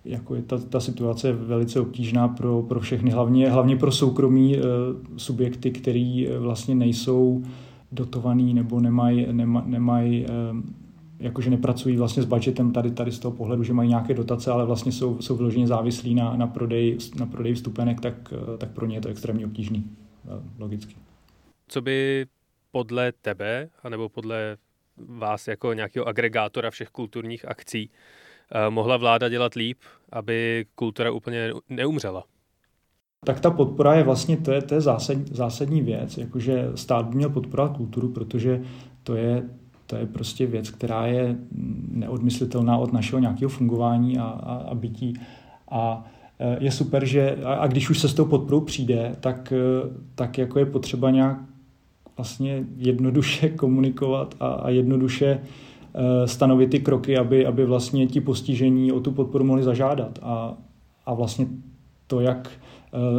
jako 0.04 0.34
je 0.34 0.42
ta, 0.42 0.58
ta 0.58 0.80
situace 0.80 1.28
je 1.28 1.32
velice 1.32 1.80
obtížná 1.80 2.28
pro, 2.28 2.62
pro 2.62 2.80
všechny, 2.80 3.10
hlavně, 3.10 3.50
hlavně 3.50 3.76
pro 3.76 3.92
soukromí 3.92 4.56
subjekty, 5.16 5.70
který 5.70 6.28
vlastně 6.38 6.74
nejsou 6.74 7.42
dotovaný 7.92 8.54
nebo 8.54 8.80
nemají 8.80 9.26
nemaj, 9.32 9.62
nemaj, 9.66 10.26
um, 10.50 10.74
jakože 11.18 11.50
nepracují 11.50 11.96
vlastně 11.96 12.22
s 12.22 12.26
budgetem 12.26 12.72
tady, 12.72 12.90
tady 12.90 13.12
z 13.12 13.18
toho 13.18 13.32
pohledu, 13.32 13.62
že 13.62 13.72
mají 13.72 13.88
nějaké 13.88 14.14
dotace, 14.14 14.50
ale 14.50 14.66
vlastně 14.66 14.92
jsou, 14.92 15.20
jsou 15.20 15.36
vyloženě 15.36 15.66
závislí 15.66 16.14
na, 16.14 16.36
na, 16.36 16.46
prodej, 16.46 16.98
na 17.18 17.26
prodej 17.26 17.54
vstupenek, 17.54 18.00
tak, 18.00 18.34
tak 18.58 18.70
pro 18.70 18.86
ně 18.86 18.96
je 18.96 19.00
to 19.00 19.08
extrémně 19.08 19.46
obtížný, 19.46 19.84
logicky. 20.58 20.94
Co 21.68 21.80
by 21.80 22.26
podle 22.70 23.12
tebe, 23.12 23.68
anebo 23.82 24.08
podle 24.08 24.56
vás 24.96 25.48
jako 25.48 25.72
nějakého 25.72 26.08
agregátora 26.08 26.70
všech 26.70 26.88
kulturních 26.88 27.48
akcí, 27.48 27.90
eh, 28.50 28.70
mohla 28.70 28.96
vláda 28.96 29.28
dělat 29.28 29.54
líp, 29.54 29.78
aby 30.12 30.66
kultura 30.74 31.10
úplně 31.10 31.52
neumřela? 31.68 32.24
Tak 33.24 33.40
ta 33.40 33.50
podpora 33.50 33.94
je 33.94 34.02
vlastně, 34.02 34.36
to 34.36 34.52
je, 34.52 34.62
to 34.62 34.74
je 34.74 34.80
zásadní, 34.80 35.24
zásadní 35.30 35.82
věc, 35.82 36.18
jakože 36.18 36.70
stát 36.74 37.06
by 37.06 37.16
měl 37.16 37.30
podporovat 37.30 37.76
kulturu, 37.76 38.08
protože 38.08 38.62
to 39.02 39.16
je, 39.16 39.42
to 39.86 39.96
je 39.96 40.06
prostě 40.06 40.46
věc, 40.46 40.70
která 40.70 41.06
je 41.06 41.36
neodmyslitelná 41.92 42.76
od 42.76 42.92
našeho 42.92 43.20
nějakého 43.20 43.48
fungování 43.48 44.18
a, 44.18 44.22
a, 44.24 44.54
a 44.54 44.74
bytí. 44.74 45.14
A 45.70 46.04
e, 46.38 46.64
je 46.64 46.70
super, 46.70 47.04
že 47.04 47.36
a 47.44 47.66
když 47.66 47.90
už 47.90 47.98
se 47.98 48.08
s 48.08 48.14
tou 48.14 48.24
podporou 48.24 48.60
přijde, 48.60 49.16
tak, 49.20 49.52
e, 49.52 49.56
tak 50.14 50.38
jako 50.38 50.58
je 50.58 50.66
potřeba 50.66 51.10
nějak 51.10 51.38
vlastně 52.16 52.64
jednoduše 52.76 53.48
komunikovat 53.56 54.34
a, 54.40 54.48
a 54.48 54.70
jednoduše 54.70 55.40
e, 55.94 56.28
stanovit 56.28 56.70
ty 56.70 56.80
kroky, 56.80 57.18
aby, 57.18 57.46
aby 57.46 57.66
vlastně 57.66 58.06
ti 58.06 58.20
postižení 58.20 58.92
o 58.92 59.00
tu 59.00 59.12
podporu 59.12 59.44
mohli 59.44 59.62
zažádat. 59.62 60.18
A, 60.22 60.54
a 61.06 61.14
vlastně 61.14 61.46
to, 62.06 62.20
jak 62.20 62.50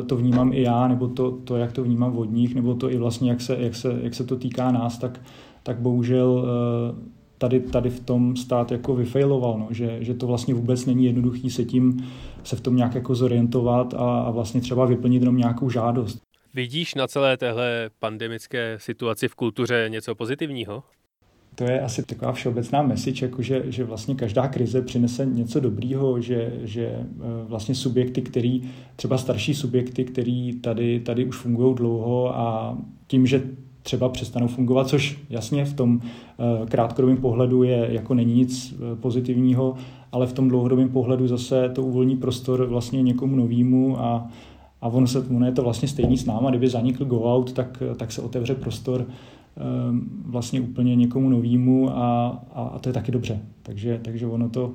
to 0.07 0.15
vnímám 0.15 0.53
i 0.53 0.61
já, 0.61 0.87
nebo 0.87 1.07
to, 1.07 1.31
to, 1.31 1.57
jak 1.57 1.71
to 1.71 1.83
vnímám 1.83 2.17
od 2.17 2.31
nich, 2.31 2.55
nebo 2.55 2.75
to 2.75 2.91
i 2.91 2.97
vlastně, 2.97 3.29
jak 3.29 3.41
se, 3.41 3.57
jak 3.59 3.75
se, 3.75 3.99
jak 4.01 4.15
se 4.15 4.23
to 4.23 4.35
týká 4.35 4.71
nás, 4.71 4.97
tak, 4.97 5.21
tak 5.63 5.79
bohužel 5.79 6.45
eh, 6.47 7.19
tady, 7.37 7.59
tady 7.59 7.89
v 7.89 7.99
tom 7.99 8.35
stát 8.35 8.71
jako 8.71 8.95
vyfailoval, 8.95 9.59
no, 9.59 9.67
že, 9.69 9.97
že 10.01 10.13
to 10.13 10.27
vlastně 10.27 10.53
vůbec 10.53 10.85
není 10.85 11.05
jednoduchý 11.05 11.49
se 11.49 11.65
tím 11.65 12.07
se 12.43 12.55
v 12.55 12.61
tom 12.61 12.75
nějak 12.75 12.95
jako 12.95 13.15
zorientovat 13.15 13.93
a, 13.93 14.21
a 14.21 14.31
vlastně 14.31 14.61
třeba 14.61 14.85
vyplnit 14.85 15.21
jenom 15.21 15.37
nějakou 15.37 15.69
žádost. 15.69 16.21
Vidíš 16.53 16.95
na 16.95 17.07
celé 17.07 17.37
téhle 17.37 17.89
pandemické 17.99 18.77
situaci 18.79 19.27
v 19.27 19.35
kultuře 19.35 19.85
něco 19.89 20.15
pozitivního? 20.15 20.83
To 21.59 21.65
je 21.65 21.81
asi 21.81 22.03
taková 22.03 22.31
všeobecná 22.31 22.81
message, 22.81 23.25
jako 23.25 23.41
že, 23.41 23.63
že 23.67 23.83
vlastně 23.83 24.15
každá 24.15 24.47
krize 24.47 24.81
přinese 24.81 25.25
něco 25.25 25.59
dobrýho, 25.59 26.21
že, 26.21 26.53
že 26.63 26.85
eh, 26.85 27.05
vlastně 27.47 27.75
subjekty, 27.75 28.21
který, 28.21 28.61
třeba 28.95 29.17
starší 29.17 29.53
subjekty, 29.53 30.03
který 30.03 30.53
tady, 30.53 30.99
tady 30.99 31.25
už 31.25 31.37
fungují 31.37 31.75
dlouho 31.75 32.37
a 32.37 32.77
tím, 33.07 33.27
že 33.27 33.43
třeba 33.83 34.09
přestanou 34.09 34.47
fungovat, 34.47 34.87
což 34.87 35.19
jasně 35.29 35.65
v 35.65 35.73
tom 35.73 36.01
eh, 36.01 36.65
krátkodobém 36.65 37.17
pohledu 37.17 37.63
je 37.63 37.87
jako 37.91 38.13
není 38.13 38.33
nic 38.33 38.73
eh, 38.73 38.95
pozitivního, 38.95 39.75
ale 40.11 40.27
v 40.27 40.33
tom 40.33 40.49
dlouhodobém 40.49 40.89
pohledu 40.89 41.27
zase 41.27 41.69
to 41.69 41.83
uvolní 41.83 42.17
prostor 42.17 42.65
vlastně 42.65 43.01
někomu 43.01 43.35
novému 43.35 43.99
a, 43.99 44.27
a 44.81 44.87
ono, 44.87 45.07
se, 45.07 45.19
ono 45.19 45.45
je 45.45 45.51
to 45.51 45.63
vlastně 45.63 45.87
stejný 45.87 46.17
s 46.17 46.25
náma, 46.25 46.49
kdyby 46.49 46.67
zanikl 46.67 47.05
go 47.05 47.35
out, 47.35 47.53
tak, 47.53 47.83
tak 47.97 48.11
se 48.11 48.21
otevře 48.21 48.55
prostor 48.55 49.05
vlastně 50.25 50.61
úplně 50.61 50.95
někomu 50.95 51.29
novému 51.29 51.89
a, 51.89 52.27
a, 52.53 52.63
a 52.63 52.79
to 52.79 52.89
je 52.89 52.93
taky 52.93 53.11
dobře. 53.11 53.39
Takže, 53.63 53.99
takže 54.03 54.27
ono, 54.27 54.49
to, 54.49 54.73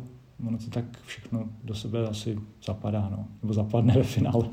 ono 0.49 0.59
to 0.59 0.70
tak 0.70 0.85
všechno 1.07 1.49
do 1.64 1.75
sebe 1.75 2.09
asi 2.09 2.38
zapadá, 2.66 3.09
no. 3.11 3.27
nebo 3.42 3.55
zapadne 3.55 3.94
ve 3.94 4.03
finále. 4.03 4.44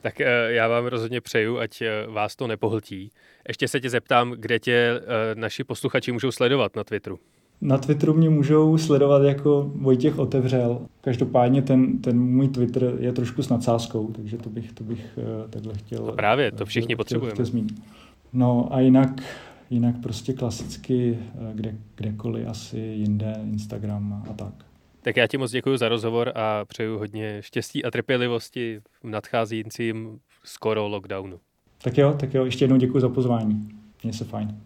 Tak 0.00 0.20
eh, 0.20 0.52
já 0.52 0.68
vám 0.68 0.86
rozhodně 0.86 1.20
přeju, 1.20 1.58
ať 1.58 1.82
eh, 1.82 2.06
vás 2.06 2.36
to 2.36 2.46
nepohltí. 2.46 3.10
Ještě 3.48 3.68
se 3.68 3.80
tě 3.80 3.90
zeptám, 3.90 4.30
kde 4.30 4.58
tě 4.58 5.00
eh, 5.00 5.34
naši 5.34 5.64
posluchači 5.64 6.12
můžou 6.12 6.30
sledovat 6.30 6.76
na 6.76 6.84
Twitteru. 6.84 7.18
Na 7.60 7.78
Twitteru 7.78 8.14
mě 8.14 8.30
můžou 8.30 8.78
sledovat 8.78 9.22
jako 9.22 9.72
Vojtěch 9.74 10.18
Otevřel. 10.18 10.80
Každopádně 11.00 11.62
ten, 11.62 11.98
ten 11.98 12.20
můj 12.20 12.48
Twitter 12.48 12.94
je 12.98 13.12
trošku 13.12 13.42
s 13.42 13.48
nadsázkou, 13.48 14.12
takže 14.12 14.38
to 14.38 14.50
bych, 14.50 14.72
to 14.72 14.84
bych 14.84 15.18
takhle 15.50 15.74
chtěl... 15.74 16.08
A 16.08 16.12
právě, 16.12 16.52
to 16.52 16.66
všichni 16.66 16.86
chtěl, 16.86 16.96
potřebujeme. 16.96 17.34
Chtěl 17.34 17.44
zmínit. 17.44 17.82
No 18.32 18.68
a 18.74 18.80
jinak, 18.80 19.22
jinak 19.70 19.94
prostě 20.02 20.32
klasicky 20.32 21.18
kde, 21.54 21.74
kdekoliv 21.94 22.48
asi 22.48 22.78
jinde, 22.78 23.40
Instagram 23.52 24.24
a 24.30 24.32
tak. 24.32 24.54
Tak 25.02 25.16
já 25.16 25.26
ti 25.26 25.38
moc 25.38 25.50
děkuji 25.50 25.76
za 25.76 25.88
rozhovor 25.88 26.32
a 26.34 26.64
přeju 26.64 26.98
hodně 26.98 27.42
štěstí 27.42 27.84
a 27.84 27.90
trpělivosti 27.90 28.80
v 29.02 29.08
nadcházejícím 29.08 30.20
skoro 30.44 30.88
lockdownu. 30.88 31.40
Tak 31.82 31.98
jo, 31.98 32.16
tak 32.20 32.34
jo, 32.34 32.44
ještě 32.44 32.64
jednou 32.64 32.76
děkuji 32.76 33.00
za 33.00 33.08
pozvání. 33.08 33.68
Mně 34.04 34.12
se 34.12 34.24
fajn. 34.24 34.60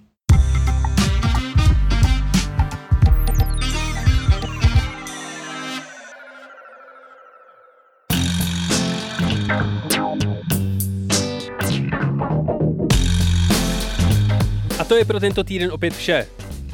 To 14.93 14.99
je 14.99 15.05
pro 15.05 15.21
tento 15.21 15.45
týden 15.45 15.73
opět 15.73 15.95
vše. 15.95 16.27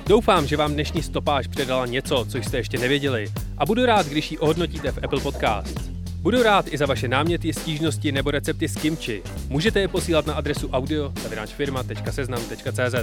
Doufám, 0.07 0.47
že 0.47 0.57
vám 0.57 0.73
dnešní 0.73 1.03
stopáž 1.03 1.47
předala 1.47 1.87
něco, 1.87 2.27
co 2.29 2.39
jste 2.39 2.57
ještě 2.57 2.79
nevěděli 2.79 3.29
a 3.59 3.67
budu 3.67 3.87
rád, 3.87 4.07
když 4.07 4.31
ji 4.31 4.39
ohodnotíte 4.39 4.93
v 4.93 5.05
Apple 5.05 5.21
Podcast. 5.21 5.91
Budu 6.21 6.43
rád 6.43 6.73
i 6.73 6.79
za 6.79 6.87
vaše 6.87 7.09
náměty, 7.09 7.53
stížnosti 7.53 8.13
nebo 8.13 8.31
recepty 8.31 8.69
s 8.69 8.75
kimči. 8.75 9.23
Můžete 9.49 9.81
je 9.81 9.89
posílat 9.89 10.27
na 10.27 10.35
adresu 10.35 10.69
audio.seznam.cz 10.69 12.95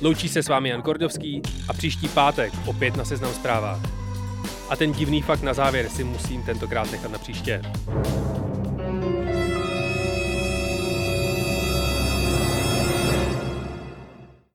Loučí 0.00 0.28
se 0.28 0.42
s 0.42 0.48
vámi 0.48 0.68
Jan 0.68 0.82
Kordovský 0.82 1.42
a 1.68 1.72
příští 1.72 2.08
pátek 2.08 2.52
opět 2.66 2.96
na 2.96 3.04
Seznam 3.04 3.34
zprávách. 3.34 3.80
A 4.68 4.76
ten 4.76 4.92
divný 4.92 5.22
fakt 5.22 5.42
na 5.42 5.54
závěr 5.54 5.88
si 5.88 6.04
musím 6.04 6.42
tentokrát 6.42 6.92
nechat 6.92 7.12
na 7.12 7.18
příště. 7.18 7.62